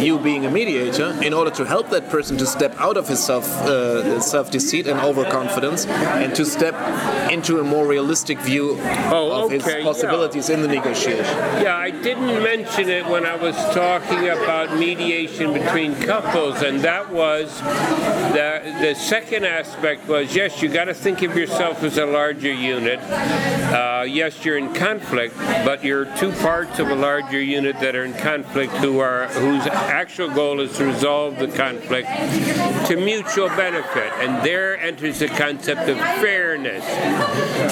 you 0.02 0.18
being 0.18 0.46
a 0.46 0.50
mediator, 0.50 1.16
in 1.22 1.32
order 1.32 1.50
to 1.52 1.64
help 1.64 1.90
that 1.90 2.08
person 2.10 2.36
to 2.38 2.46
step 2.46 2.74
out 2.78 2.96
of 2.96 3.08
his 3.08 3.22
self 3.22 3.44
uh, 3.62 4.20
self 4.20 4.50
deceit 4.50 4.86
and 4.86 5.00
overconfidence, 5.00 5.86
and 5.86 6.34
to 6.34 6.44
step 6.44 6.74
into 7.30 7.60
a 7.60 7.64
more 7.64 7.86
realistic 7.86 8.38
view 8.40 8.76
Oh, 9.10 9.44
of 9.44 9.50
his 9.50 9.62
okay, 9.62 9.78
yeah. 9.78 9.84
possibilities 9.84 10.50
in 10.50 10.62
the 10.62 10.68
negotiation. 10.68 11.24
Yeah, 11.62 11.76
I 11.76 11.90
didn't 11.90 12.42
mention 12.42 12.88
it 12.88 13.06
when 13.06 13.24
I 13.26 13.36
was 13.36 13.56
talking 13.74 14.28
about 14.28 14.78
mediation 14.78 15.52
between 15.52 15.94
couples, 15.96 16.62
and 16.62 16.80
that 16.82 17.10
was 17.10 17.60
the 17.60 18.58
the 18.80 18.94
second 18.94 19.44
aspect 19.44 20.06
was 20.08 20.27
yes, 20.34 20.62
you 20.62 20.68
got 20.68 20.84
to 20.84 20.94
think 20.94 21.22
of 21.22 21.36
yourself 21.36 21.82
as 21.82 21.98
a 21.98 22.06
larger 22.06 22.52
unit. 22.52 22.98
Uh, 23.00 24.04
yes, 24.06 24.44
you're 24.44 24.58
in 24.58 24.72
conflict, 24.74 25.36
but 25.36 25.84
you're 25.84 26.04
two 26.16 26.32
parts 26.32 26.78
of 26.78 26.88
a 26.88 26.94
larger 26.94 27.40
unit 27.40 27.78
that 27.80 27.94
are 27.94 28.04
in 28.04 28.14
conflict 28.14 28.72
who 28.74 28.98
are 28.98 29.26
whose 29.28 29.66
actual 29.66 30.30
goal 30.30 30.60
is 30.60 30.76
to 30.76 30.84
resolve 30.84 31.38
the 31.38 31.48
conflict 31.48 32.08
to 32.86 32.96
mutual 32.96 33.48
benefit, 33.48 34.12
and 34.18 34.44
there 34.44 34.78
enters 34.78 35.18
the 35.18 35.28
concept 35.28 35.88
of 35.88 35.96
fairness. 36.20 36.84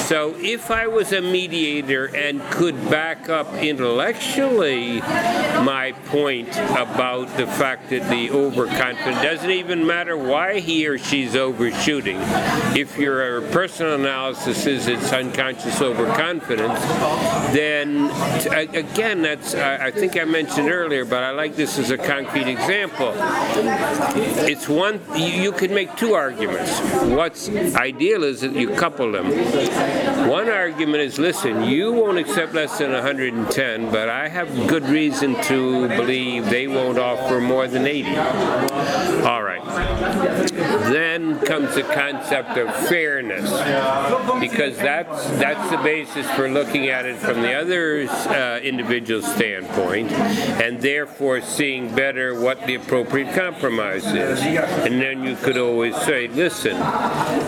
So 0.07 0.35
if 0.38 0.71
I 0.71 0.87
was 0.87 1.12
a 1.12 1.21
mediator 1.21 2.14
and 2.14 2.42
could 2.51 2.77
back 2.90 3.29
up 3.29 3.53
intellectually 3.55 5.01
my 5.01 5.95
point 6.07 6.49
about 6.51 7.35
the 7.37 7.47
fact 7.47 7.90
that 7.90 8.09
the 8.11 8.31
overconfident 8.31 9.23
doesn't 9.23 9.51
even 9.51 9.87
matter 9.87 10.16
why 10.16 10.61
he 10.61 10.87
or 10.87 10.99
she's 10.99 11.35
overshooting. 11.35 12.19
If 12.76 12.98
your 12.98 13.40
personal 13.52 13.94
analysis 13.94 14.66
is 14.66 14.87
it's 14.87 15.12
unconscious 15.12 15.80
overconfidence, 15.80 16.78
then 17.54 18.11
t- 18.40 18.78
again, 18.78 19.22
that's 19.22 19.54
I 19.54 19.87
I 19.87 19.90
think 19.90 20.16
I 20.18 20.24
mentioned 20.24 20.68
earlier, 20.68 21.04
but 21.04 21.22
I 21.22 21.30
like 21.30 21.56
this 21.56 21.78
as 21.78 21.90
a 21.90 21.96
concrete 21.96 22.48
example. 22.48 23.12
It's 24.46 24.68
one 24.68 25.00
you, 25.14 25.26
you 25.44 25.52
could 25.52 25.70
make 25.70 25.96
two 25.96 26.14
arguments. 26.14 26.78
What's 27.04 27.48
ideal 27.76 28.24
is 28.24 28.42
that 28.42 28.52
you 28.52 28.70
couple 28.70 29.11
them. 29.12 29.26
One 30.26 30.48
argument 30.48 31.02
is, 31.02 31.20
listen, 31.20 31.62
you 31.62 31.92
won't 31.92 32.18
accept 32.18 32.52
less 32.52 32.78
than 32.78 32.90
110, 32.90 33.90
but 33.92 34.08
I 34.08 34.26
have 34.28 34.48
good 34.66 34.82
reason 34.88 35.40
to 35.42 35.86
believe 35.88 36.46
they 36.46 36.66
won't 36.66 36.98
offer 36.98 37.40
more 37.40 37.68
than 37.68 37.86
80. 37.86 38.08
All 38.08 39.42
right. 39.44 39.62
Then 40.90 41.38
comes 41.40 41.74
the 41.74 41.82
concept 41.82 42.56
of 42.58 42.74
fairness, 42.88 43.50
because 44.40 44.76
that's 44.78 45.28
that's 45.38 45.70
the 45.70 45.76
basis 45.78 46.28
for 46.32 46.48
looking 46.48 46.88
at 46.88 47.04
it 47.04 47.16
from 47.16 47.42
the 47.42 47.52
other 47.52 48.08
uh, 48.08 48.58
individual 48.60 49.22
standpoint, 49.22 50.10
and 50.12 50.80
therefore 50.80 51.40
seeing 51.40 51.94
better 51.94 52.40
what 52.40 52.66
the 52.66 52.74
appropriate 52.76 53.34
compromise 53.34 54.06
is. 54.06 54.40
And 54.40 55.00
then 55.00 55.22
you 55.24 55.36
could 55.36 55.58
always 55.58 55.96
say, 56.02 56.28
listen, 56.28 56.76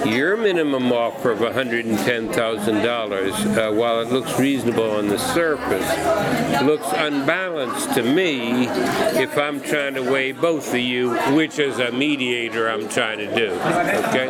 your 0.08 0.36
minimum 0.36 0.92
offer 0.92 1.30
of 1.32 1.38
$110,000, 1.38 2.67
uh, 2.68 3.72
while 3.72 4.00
it 4.00 4.08
looks 4.08 4.38
reasonable 4.38 4.90
on 4.90 5.08
the 5.08 5.18
surface, 5.18 6.62
looks 6.62 6.86
unbalanced 6.92 7.94
to 7.94 8.02
me 8.02 8.66
if 9.20 9.36
I'm 9.38 9.60
trying 9.60 9.94
to 9.94 10.02
weigh 10.02 10.32
both 10.32 10.68
of 10.68 10.80
you, 10.80 11.14
which 11.34 11.58
as 11.58 11.78
a 11.78 11.90
mediator 11.90 12.68
I'm 12.68 12.88
trying 12.88 13.18
to 13.18 13.34
do. 13.34 13.50
Okay? 13.52 14.28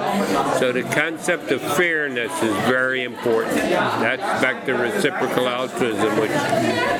So 0.59 0.73
the 0.73 0.83
concept 0.83 1.51
of 1.51 1.61
fairness 1.77 2.33
is 2.43 2.55
very 2.67 3.05
important. 3.05 3.57
That's 3.57 4.43
back 4.43 4.65
to 4.67 4.75
reciprocal 4.75 5.49
altruism, 5.49 6.19
which 6.19 6.31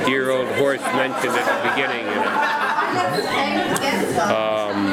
dear 0.05 0.31
old 0.31 0.47
Horst 0.55 0.83
mentioned 0.83 1.33
at 1.33 1.63
the 1.63 1.69
beginning. 1.69 2.05
You 2.05 2.15
know. 2.15 2.69
Um, 4.19 4.87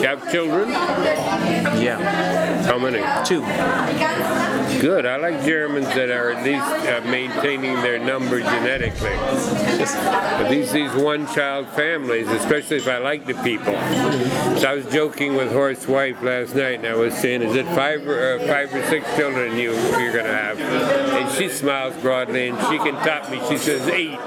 you 0.00 0.06
have 0.06 0.30
children? 0.32 0.70
Yeah. 0.70 2.62
How 2.62 2.78
many? 2.78 3.00
Two. 3.26 3.42
Good. 4.80 5.04
I 5.04 5.16
like 5.16 5.44
Germans 5.44 5.88
that 5.88 6.08
are 6.08 6.30
at 6.30 6.42
least 6.42 6.64
uh, 6.64 7.02
maintaining 7.10 7.74
their 7.82 7.98
number 7.98 8.40
genetically. 8.40 9.14
But 9.14 10.48
these 10.48 10.72
these 10.72 10.94
one-child 10.94 11.68
families, 11.68 12.26
especially 12.28 12.78
if 12.78 12.88
I 12.88 12.96
like 12.96 13.26
the 13.26 13.34
people. 13.42 13.74
So 14.58 14.70
I 14.70 14.74
was 14.74 14.86
joking 14.86 15.34
with 15.34 15.52
Horst's 15.52 15.86
wife 15.86 16.22
last 16.22 16.54
night, 16.54 16.78
and 16.78 16.86
I 16.86 16.94
was 16.94 17.12
saying, 17.12 17.42
"Is 17.42 17.56
it 17.56 17.66
five 17.66 18.08
or 18.08 18.36
uh, 18.36 18.46
five 18.46 18.74
or 18.74 18.82
six 18.86 19.04
children 19.16 19.58
you 19.58 19.72
you're 20.00 20.12
going 20.12 20.24
to 20.24 20.32
have?" 20.32 20.58
And 20.58 21.30
she 21.32 21.50
smiles 21.50 21.94
broadly, 21.98 22.48
and 22.48 22.58
she 22.68 22.78
can 22.78 22.94
top 23.04 23.30
me. 23.30 23.38
She 23.50 23.58
says 23.58 23.86
eight, 23.88 24.18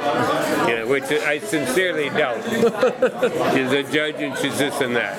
you 0.70 0.76
know, 0.76 0.86
which 0.88 1.06
I 1.06 1.40
sincerely 1.40 2.10
doubt. 2.10 2.44
she's 3.56 3.72
a 3.72 3.84
judge, 3.92 4.22
and 4.22 4.38
she's 4.38 4.60
this 4.60 4.82
and 4.82 4.96
that. 4.96 5.18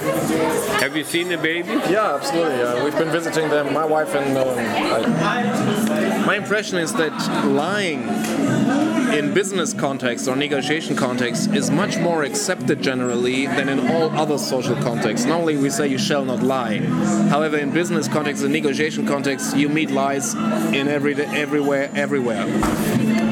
Have 0.81 0.97
you 0.97 1.03
seen 1.03 1.29
the 1.29 1.38
baby? 1.38 1.70
Yeah, 1.90 2.14
absolutely. 2.14 2.62
Uh, 2.62 2.85
we've 2.85 2.97
been 2.97 3.11
visiting 3.11 3.49
them, 3.51 3.75
my 3.75 3.85
wife 3.85 4.14
and 4.14 4.38
um, 4.38 4.59
I. 4.59 5.23
My 5.24 6.37
impression 6.37 6.78
is 6.78 6.92
that 6.94 7.12
lying 7.46 8.02
in 9.16 9.32
business 9.32 9.72
context 9.72 10.28
or 10.28 10.37
negotiation 10.37 10.96
context 10.96 11.50
is 11.54 11.70
much 11.70 11.96
more 11.96 12.24
accepted 12.24 12.82
generally 12.82 13.46
than 13.46 13.70
in 13.70 13.90
all 13.90 14.10
other 14.10 14.37
social 14.37 14.76
contexts. 14.76 15.26
Normally 15.26 15.56
we 15.56 15.70
say 15.70 15.88
you 15.88 15.98
shall 15.98 16.26
not 16.26 16.42
lie. 16.42 16.78
However, 17.30 17.56
in 17.56 17.70
business 17.70 18.06
context 18.06 18.42
and 18.42 18.52
negotiation 18.52 19.06
context, 19.06 19.56
you 19.56 19.70
meet 19.70 19.90
lies 19.90 20.34
in 20.34 20.88
every 20.88 21.14
everywhere, 21.14 21.90
everywhere. 21.94 22.46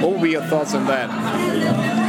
What 0.01 0.13
would 0.13 0.23
be 0.23 0.31
your 0.31 0.43
thoughts 0.45 0.75
on 0.75 0.87
that? 0.87 2.02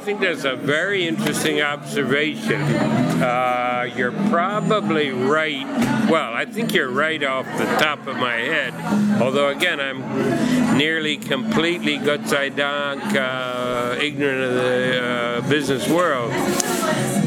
Think 0.00 0.20
that's 0.20 0.44
a 0.44 0.56
very 0.56 1.06
interesting 1.06 1.60
observation. 1.60 2.60
Uh, 2.60 3.88
you're 3.94 4.12
probably 4.30 5.10
right. 5.10 5.66
Well, 6.10 6.32
I 6.32 6.46
think 6.46 6.72
you're 6.72 6.90
right 6.90 7.22
off 7.22 7.46
the 7.58 7.64
top 7.64 8.06
of 8.06 8.16
my 8.16 8.36
head. 8.36 8.74
Although, 9.20 9.48
again, 9.48 9.78
I'm 9.78 10.78
nearly 10.78 11.18
completely 11.18 11.98
Gott 11.98 12.26
sei 12.26 12.48
Dank 12.48 13.14
uh, 13.14 13.98
ignorant 14.00 14.42
of 14.42 14.54
the 14.54 15.02
uh, 15.02 15.48
business 15.48 15.86
world. 15.88 16.32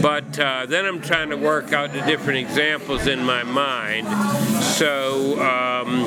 But 0.01 0.37
uh, 0.39 0.65
then 0.65 0.85
I'm 0.85 0.99
trying 0.99 1.29
to 1.29 1.37
work 1.37 1.71
out 1.71 1.93
the 1.93 2.01
different 2.01 2.39
examples 2.39 3.07
in 3.07 3.23
my 3.23 3.43
mind. 3.43 4.07
So, 4.63 5.39
um, 5.39 6.03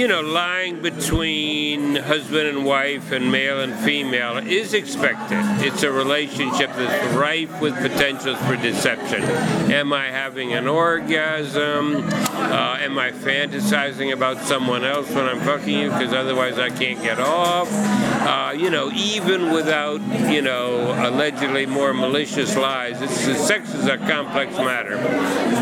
you 0.00 0.08
know, 0.08 0.22
lying 0.22 0.80
between 0.80 1.94
husband 1.94 2.48
and 2.48 2.64
wife 2.64 3.12
and 3.12 3.30
male 3.30 3.60
and 3.60 3.74
female 3.80 4.38
is 4.38 4.72
expected. 4.72 5.36
It's 5.62 5.82
a 5.82 5.92
relationship 5.92 6.70
that's 6.74 7.14
rife 7.14 7.60
with 7.60 7.74
potentials 7.76 8.38
for 8.46 8.56
deception. 8.56 9.22
Am 9.70 9.92
I 9.92 10.06
having 10.06 10.54
an 10.54 10.66
orgasm? 10.66 11.96
Uh, 11.96 12.78
am 12.80 12.98
I 12.98 13.10
fantasizing 13.10 14.14
about 14.14 14.38
someone 14.38 14.84
else 14.84 15.10
when 15.10 15.26
I'm 15.26 15.40
fucking 15.40 15.78
you 15.78 15.90
because 15.90 16.14
otherwise 16.14 16.58
I 16.58 16.70
can't 16.70 17.02
get 17.02 17.20
off? 17.20 17.68
Uh, 17.70 18.54
you 18.56 18.70
know, 18.70 18.90
even 18.92 19.52
without, 19.52 20.00
you 20.32 20.40
know, 20.40 20.94
allegedly 21.06 21.66
more 21.66 21.92
malicious 21.92 22.56
lies, 22.56 23.02
it's, 23.02 23.20
sex 23.46 23.74
is 23.74 23.86
a 23.86 23.98
complex 23.98 24.56
matter. 24.56 24.96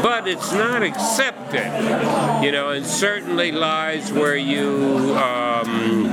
But 0.01 0.29
it's 0.29 0.53
not 0.53 0.83
accepted, 0.85 1.67
you 2.45 2.53
know, 2.53 2.71
and 2.71 2.87
certainly 2.87 3.51
lies 3.51 4.13
where 4.29 4.37
you, 4.37 5.17
um, 5.17 6.07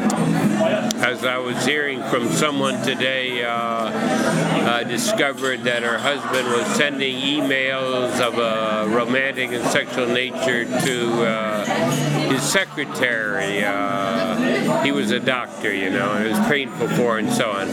as 1.04 1.26
I 1.26 1.38
was 1.38 1.66
hearing 1.66 2.02
from 2.04 2.30
someone 2.30 2.82
today, 2.82 3.44
uh, 3.44 3.50
uh, 3.50 4.84
discovered 4.84 5.64
that 5.64 5.84
her 5.84 5.98
husband 5.98 6.48
was 6.48 6.66
sending 6.78 7.14
emails 7.18 8.18
of 8.22 8.38
a 8.38 8.88
romantic 8.96 9.52
and 9.52 9.66
sexual 9.66 10.08
nature 10.08 10.64
to 10.64 11.26
uh, 11.26 12.25
his 12.32 12.44
secretary. 12.44 13.64
Uh, 13.64 14.84
he 14.84 14.92
was 14.92 15.12
a 15.12 15.20
doctor, 15.20 15.74
you 15.74 15.90
know, 15.90 16.14
and 16.14 16.26
it 16.26 16.30
was 16.30 16.48
painful 16.48 16.88
for 16.90 17.18
and 17.18 17.32
so 17.32 17.52
on. 17.52 17.68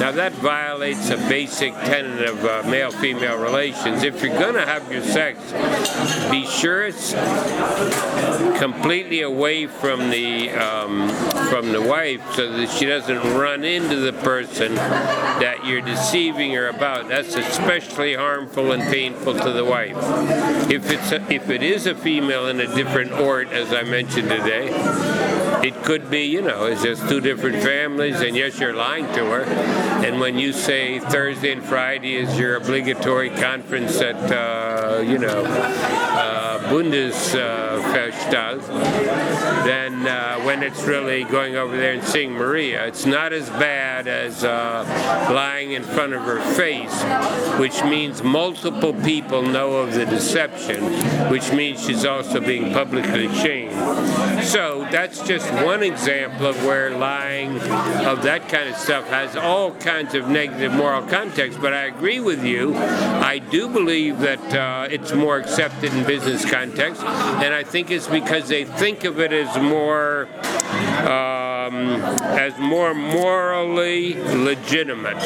Now 0.00 0.12
that 0.12 0.32
violates 0.34 1.10
a 1.10 1.16
basic 1.28 1.72
tenet 1.74 2.28
of 2.28 2.44
uh, 2.44 2.62
male-female 2.68 3.38
relations. 3.38 4.02
If 4.02 4.22
you're 4.22 4.38
going 4.38 4.54
to 4.54 4.66
have 4.66 4.90
your 4.92 5.02
sex, 5.02 5.38
be 6.30 6.46
sure 6.46 6.86
it's 6.86 7.12
completely 8.58 9.22
away 9.22 9.66
from 9.66 10.10
the 10.10 10.50
um, 10.50 11.08
from 11.50 11.72
the 11.72 11.82
wife, 11.82 12.22
so 12.34 12.50
that 12.52 12.68
she 12.70 12.86
doesn't 12.86 13.22
run 13.38 13.64
into 13.64 13.96
the 13.96 14.12
person 14.12 14.74
that 14.74 15.64
you're 15.64 15.80
deceiving 15.80 16.52
her 16.52 16.68
about. 16.68 17.08
That's 17.08 17.34
especially 17.36 18.14
harmful 18.14 18.72
and 18.72 18.82
painful 18.82 19.34
to 19.38 19.52
the 19.52 19.64
wife. 19.64 19.96
If 20.70 20.90
it's 20.90 21.12
a, 21.12 21.32
if 21.32 21.50
it 21.50 21.62
is 21.62 21.86
a 21.86 21.94
female 21.94 22.48
in 22.48 22.60
a 22.60 22.74
different 22.74 23.12
ort, 23.12 23.48
as 23.48 23.72
I 23.72 23.82
mentioned 23.90 24.28
today, 24.28 24.68
it 25.66 25.74
could 25.82 26.08
be, 26.10 26.22
you 26.22 26.40
know, 26.40 26.66
it's 26.66 26.82
just 26.82 27.06
two 27.08 27.20
different 27.20 27.62
families, 27.62 28.20
and 28.20 28.34
yes, 28.34 28.58
you're 28.58 28.72
lying 28.72 29.04
to 29.08 29.24
her. 29.26 29.42
And 30.04 30.18
when 30.18 30.38
you 30.38 30.52
say 30.52 31.00
Thursday 31.00 31.52
and 31.52 31.62
Friday 31.62 32.14
is 32.14 32.38
your 32.38 32.56
obligatory 32.56 33.28
conference 33.30 34.00
at, 34.00 34.16
uh, 34.32 35.02
you 35.02 35.18
know, 35.18 35.44
uh, 35.44 36.58
Bundesfestag, 36.70 38.66
then 39.64 40.06
uh, 40.06 40.40
when 40.44 40.62
it's 40.62 40.82
really 40.84 41.24
going 41.24 41.56
over 41.56 41.76
there 41.76 41.92
and 41.92 42.04
seeing 42.04 42.32
Maria, 42.32 42.86
it's 42.86 43.04
not 43.04 43.32
as 43.34 43.50
bad 43.50 44.06
as 44.08 44.44
uh, 44.44 44.84
lying 45.30 45.72
in 45.72 45.82
front 45.82 46.14
of 46.14 46.22
her 46.22 46.40
face, 46.54 47.02
which 47.58 47.82
means 47.84 48.22
multiple 48.22 48.94
people 48.94 49.42
know 49.42 49.76
of 49.76 49.92
the 49.92 50.06
deception, 50.06 50.82
which 51.30 51.52
means 51.52 51.84
she's 51.84 52.06
also 52.06 52.40
being 52.40 52.72
publicly 52.72 53.28
shamed. 53.34 53.59
So 54.42 54.86
that's 54.90 55.20
just 55.26 55.50
one 55.64 55.82
example 55.82 56.46
of 56.46 56.64
where 56.64 56.90
lying 56.90 57.56
of 58.04 58.22
that 58.22 58.48
kind 58.48 58.68
of 58.68 58.76
stuff 58.76 59.06
has 59.08 59.36
all 59.36 59.72
kinds 59.72 60.14
of 60.14 60.28
negative 60.28 60.72
moral 60.72 61.02
context. 61.02 61.60
But 61.60 61.72
I 61.72 61.84
agree 61.84 62.20
with 62.20 62.44
you. 62.44 62.74
I 62.76 63.38
do 63.38 63.68
believe 63.68 64.18
that 64.20 64.54
uh, 64.54 64.88
it's 64.90 65.12
more 65.12 65.38
accepted 65.38 65.92
in 65.94 66.04
business 66.04 66.48
context, 66.48 67.02
and 67.02 67.54
I 67.54 67.62
think 67.62 67.90
it's 67.90 68.08
because 68.08 68.48
they 68.48 68.64
think 68.64 69.04
of 69.04 69.20
it 69.20 69.32
as 69.32 69.56
more. 69.62 70.28
Um, 71.70 72.02
as 72.22 72.58
more 72.58 72.94
morally 72.94 74.14
legitimate. 74.14 75.18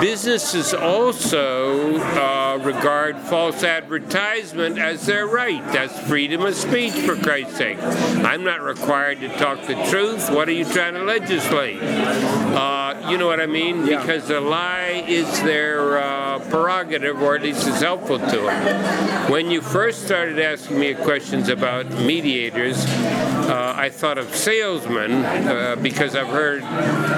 Businesses 0.00 0.74
also 0.74 1.96
uh, 1.96 2.58
regard 2.60 3.16
false 3.18 3.62
advertisement 3.62 4.80
as 4.80 5.06
their 5.06 5.28
right. 5.28 5.64
That's 5.66 5.96
freedom 6.08 6.42
of 6.42 6.56
speech, 6.56 6.94
for 6.94 7.14
Christ's 7.14 7.56
sake. 7.56 7.78
I'm 7.80 8.42
not 8.42 8.62
required 8.62 9.20
to 9.20 9.28
talk 9.28 9.64
the 9.66 9.74
truth. 9.88 10.28
What 10.28 10.48
are 10.48 10.52
you 10.52 10.64
trying 10.64 10.94
to 10.94 11.04
legislate? 11.04 11.80
Uh, 11.80 13.08
you 13.08 13.16
know 13.16 13.28
what 13.28 13.40
I 13.40 13.46
mean? 13.46 13.86
Yeah. 13.86 14.00
Because 14.00 14.26
the 14.26 14.40
lie 14.40 15.04
is 15.06 15.40
their 15.42 15.98
uh, 15.98 16.40
prerogative, 16.50 17.22
or 17.22 17.36
at 17.36 17.42
least 17.42 17.68
it's 17.68 17.80
helpful 17.80 18.18
to 18.18 18.36
them. 18.40 19.30
When 19.30 19.52
you 19.52 19.60
first 19.60 20.04
started 20.04 20.40
asking 20.40 20.80
me 20.80 20.94
questions 20.94 21.48
about 21.48 21.88
mediators, 21.90 22.84
uh, 22.84 23.74
I 23.76 23.88
thought 23.88 24.18
of 24.18 24.34
salesmen 24.34 25.43
uh, 25.46 25.76
because 25.76 26.14
I've 26.16 26.28
heard 26.28 26.62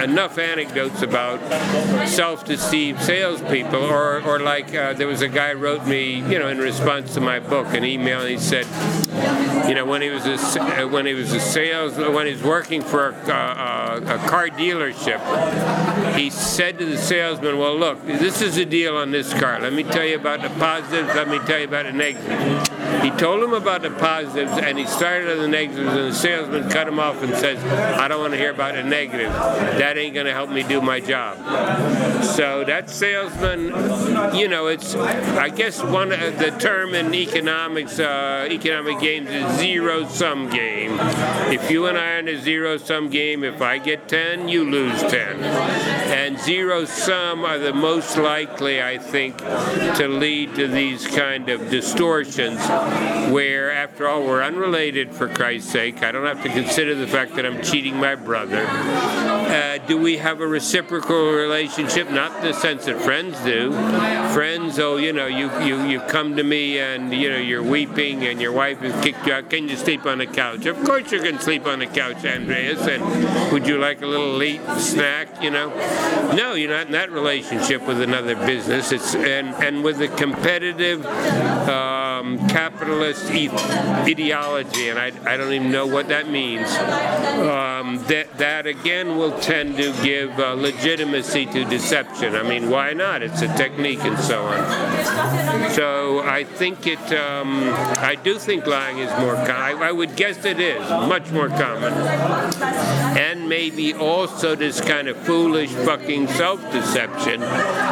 enough 0.02 0.38
anecdotes 0.38 1.02
about 1.02 1.40
self-deceived 2.08 3.00
salespeople, 3.00 3.82
or, 3.82 4.22
or 4.22 4.40
like 4.40 4.74
uh, 4.74 4.92
there 4.94 5.06
was 5.06 5.22
a 5.22 5.28
guy 5.28 5.52
wrote 5.52 5.86
me, 5.86 6.16
you 6.30 6.38
know, 6.38 6.48
in 6.48 6.58
response 6.58 7.14
to 7.14 7.20
my 7.20 7.38
book, 7.38 7.66
an 7.68 7.84
email, 7.84 8.20
and 8.20 8.30
he 8.30 8.38
said, 8.38 8.66
you 9.68 9.74
know, 9.74 9.84
when 9.84 10.02
he 10.02 10.10
was 10.10 10.26
a, 10.26 10.60
uh, 10.60 10.88
when 10.88 11.06
he 11.06 11.14
was 11.14 11.32
a 11.32 11.40
sales, 11.40 11.96
when 11.96 12.26
he 12.26 12.32
was 12.32 12.42
working 12.42 12.82
for 12.82 13.10
a, 13.10 13.14
uh, 13.32 14.00
a, 14.04 14.14
a 14.14 14.18
car 14.28 14.48
dealership, 14.48 15.20
he 16.14 16.30
said 16.30 16.78
to 16.78 16.84
the 16.84 16.98
salesman, 16.98 17.58
"Well, 17.58 17.76
look, 17.76 18.04
this 18.06 18.42
is 18.42 18.56
the 18.56 18.64
deal 18.64 18.96
on 18.96 19.10
this 19.10 19.32
car. 19.34 19.60
Let 19.60 19.72
me 19.72 19.82
tell 19.82 20.04
you 20.04 20.16
about 20.16 20.42
the 20.42 20.50
positives. 20.50 21.14
Let 21.14 21.28
me 21.28 21.38
tell 21.40 21.58
you 21.58 21.66
about 21.66 21.86
the 21.86 21.92
negatives." 21.92 22.70
He 23.02 23.10
told 23.12 23.42
him 23.42 23.52
about 23.52 23.82
the 23.82 23.90
positives, 23.90 24.52
and 24.52 24.78
he 24.78 24.86
started 24.86 25.30
on 25.30 25.38
the 25.38 25.48
negatives, 25.48 25.88
and 25.88 26.10
the 26.10 26.14
salesman 26.14 26.68
cut 26.70 26.88
him 26.88 26.98
off 26.98 27.22
and 27.22 27.34
says, 27.36 27.62
"I 27.98 28.08
don't 28.08 28.20
want 28.20 28.32
to 28.32 28.38
hear 28.38 28.50
about 28.50 28.74
the 28.74 28.82
negatives. 28.82 29.32
That 29.32 29.98
ain't 29.98 30.14
going 30.14 30.26
to 30.26 30.32
help 30.32 30.50
me 30.50 30.62
do 30.62 30.80
my 30.80 31.00
job." 31.00 31.36
So 32.22 32.64
that 32.64 32.90
salesman, 32.90 34.36
you 34.36 34.48
know, 34.48 34.66
it's 34.66 34.94
I 34.94 35.48
guess 35.48 35.82
one 35.82 36.12
of 36.12 36.38
the 36.38 36.50
term 36.58 36.94
in 36.94 37.14
economics, 37.14 37.98
uh, 37.98 38.48
economic 38.50 39.02
games 39.06 39.30
is 39.30 39.58
zero 39.60 40.04
sum 40.08 40.50
game. 40.50 40.98
If 41.52 41.70
you 41.70 41.86
and 41.86 41.96
I 41.96 42.14
are 42.14 42.18
in 42.18 42.28
a 42.28 42.40
zero 42.40 42.76
sum 42.76 43.08
game, 43.08 43.44
if 43.44 43.62
I 43.62 43.78
get 43.78 44.08
ten, 44.08 44.48
you 44.48 44.68
lose 44.68 45.00
ten, 45.02 45.36
and 45.44 46.36
zero 46.40 46.84
sum 46.84 47.44
are 47.44 47.58
the 47.58 47.72
most 47.72 48.16
likely, 48.16 48.82
I 48.82 48.98
think, 48.98 49.38
to 49.38 50.08
lead 50.08 50.56
to 50.56 50.66
these 50.66 51.06
kind 51.06 51.48
of 51.48 51.70
distortions, 51.70 52.58
where 53.32 53.70
after 53.70 54.08
all 54.08 54.24
we're 54.24 54.42
unrelated 54.42 55.14
for 55.14 55.28
Christ's 55.28 55.70
sake. 55.70 56.02
I 56.02 56.10
don't 56.10 56.26
have 56.26 56.42
to 56.42 56.48
consider 56.48 56.96
the 56.96 57.06
fact 57.06 57.36
that 57.36 57.46
I'm 57.46 57.62
cheating 57.62 57.96
my 57.96 58.16
brother. 58.16 58.66
Uh, 58.66 59.78
do 59.86 59.96
we 59.96 60.16
have 60.16 60.40
a 60.40 60.46
reciprocal 60.46 61.30
relationship? 61.30 62.10
Not 62.10 62.42
the 62.42 62.52
sense 62.52 62.86
that 62.86 63.00
friends 63.00 63.38
do. 63.44 63.70
Friends, 64.34 64.80
oh, 64.80 64.96
you 64.96 65.12
know, 65.12 65.26
you, 65.26 65.46
you, 65.62 65.80
you 65.84 66.00
come 66.00 66.34
to 66.36 66.42
me 66.42 66.80
and, 66.80 67.12
you 67.12 67.30
know, 67.30 67.38
you're 67.38 67.62
weeping 67.62 68.24
and 68.24 68.40
your 68.40 68.52
wife 68.52 68.80
has 68.80 68.95
kicked 69.02 69.26
you 69.26 69.32
out. 69.32 69.50
Can 69.50 69.68
you 69.68 69.76
sleep 69.76 70.06
on 70.06 70.18
the 70.18 70.26
couch? 70.26 70.66
Of 70.66 70.82
course 70.84 71.10
you 71.12 71.20
can 71.20 71.38
sleep 71.40 71.66
on 71.66 71.78
the 71.78 71.86
couch, 71.86 72.24
Andreas. 72.24 72.80
And 72.86 73.52
would 73.52 73.66
you 73.66 73.78
like 73.78 74.02
a 74.02 74.06
little 74.06 74.32
late 74.32 74.60
snack, 74.78 75.42
you 75.42 75.50
know? 75.50 75.68
No, 76.34 76.54
you're 76.54 76.70
not 76.70 76.86
in 76.86 76.92
that 76.92 77.10
relationship 77.10 77.86
with 77.86 78.00
another 78.00 78.34
business. 78.34 78.92
It's 78.92 79.14
And, 79.14 79.48
and 79.62 79.84
with 79.84 79.98
the 79.98 80.08
competitive, 80.08 81.04
uh, 81.06 82.05
um, 82.16 82.48
capitalist 82.48 83.30
e- 83.32 83.48
ideology, 83.48 84.88
and 84.88 84.98
I, 84.98 85.12
I 85.24 85.36
don't 85.36 85.52
even 85.52 85.70
know 85.70 85.86
what 85.86 86.08
that 86.08 86.28
means, 86.28 86.68
um, 86.70 87.98
that, 88.08 88.38
that 88.38 88.66
again 88.66 89.16
will 89.16 89.38
tend 89.40 89.76
to 89.76 89.92
give 90.02 90.38
uh, 90.38 90.54
legitimacy 90.54 91.46
to 91.46 91.64
deception. 91.64 92.34
I 92.34 92.42
mean, 92.42 92.70
why 92.70 92.92
not? 92.92 93.22
It's 93.22 93.42
a 93.42 93.48
technique 93.56 94.02
and 94.04 94.18
so 94.18 94.44
on. 94.44 95.70
So 95.72 96.20
I 96.20 96.44
think 96.44 96.86
it, 96.86 97.04
um, 97.12 97.50
I 98.12 98.14
do 98.14 98.38
think 98.38 98.66
lying 98.66 98.98
is 98.98 99.10
more 99.18 99.34
common. 99.34 99.50
I, 99.50 99.88
I 99.88 99.92
would 99.92 100.16
guess 100.16 100.44
it 100.44 100.60
is 100.60 100.88
much 100.88 101.30
more 101.30 101.48
common. 101.48 101.92
And 101.92 103.25
maybe 103.48 103.94
also 103.94 104.54
this 104.54 104.80
kind 104.80 105.08
of 105.08 105.16
foolish 105.18 105.70
fucking 105.70 106.28
self 106.28 106.60
deception 106.72 107.42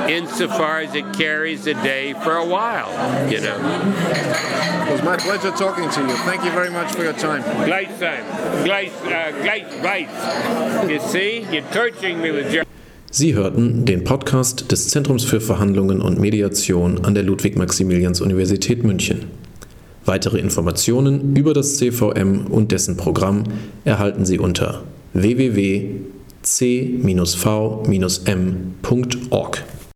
insofar 0.09 0.81
as 0.81 0.95
it 0.95 1.13
carries 1.15 1.65
the 1.65 1.75
day 1.75 2.13
for 2.25 2.37
a 2.37 2.45
while, 2.45 2.91
you 3.31 3.41
know. 3.41 3.59
It 4.87 4.93
was 4.93 5.03
my 5.03 5.17
pleasure 5.17 5.51
talking 5.53 5.89
to 5.89 6.01
you. 6.03 6.17
Thank 6.25 6.45
you 6.45 6.51
very 6.51 6.71
much 6.71 6.93
for 6.93 7.03
your 7.05 7.15
time. 7.15 7.43
Gleichzeit. 7.65 8.25
Gleich, 8.65 8.93
uh, 9.07 9.33
gleich, 9.43 9.67
gleich. 9.81 10.91
You 10.91 11.01
see, 11.01 11.47
you're 11.51 11.71
torturing 11.73 12.21
me 12.21 12.31
with 12.31 12.53
your. 12.53 12.65
Sie 13.11 13.35
hörten 13.35 13.85
den 13.85 14.03
Podcast 14.03 14.73
des 14.73 14.89
Zentrums 14.89 15.25
für 15.25 15.41
Verhandlungen 15.41 16.01
und 16.01 16.19
Mediation 16.19 17.05
an 17.05 17.15
der 17.15 17.23
Ludwig-Maximilians-Universität 17.23 18.83
München. 18.83 19.27
Weitere 20.05 20.39
Informationen 20.39 21.35
über 21.37 21.55
das 21.55 21.77
CVM 21.77 22.49
und 22.51 22.73
dessen 22.73 22.97
Programm 22.97 23.45
erhalten 23.85 24.27
Sie 24.27 24.39
unter 24.39 24.83
www.c-v-m.org. 25.15 26.15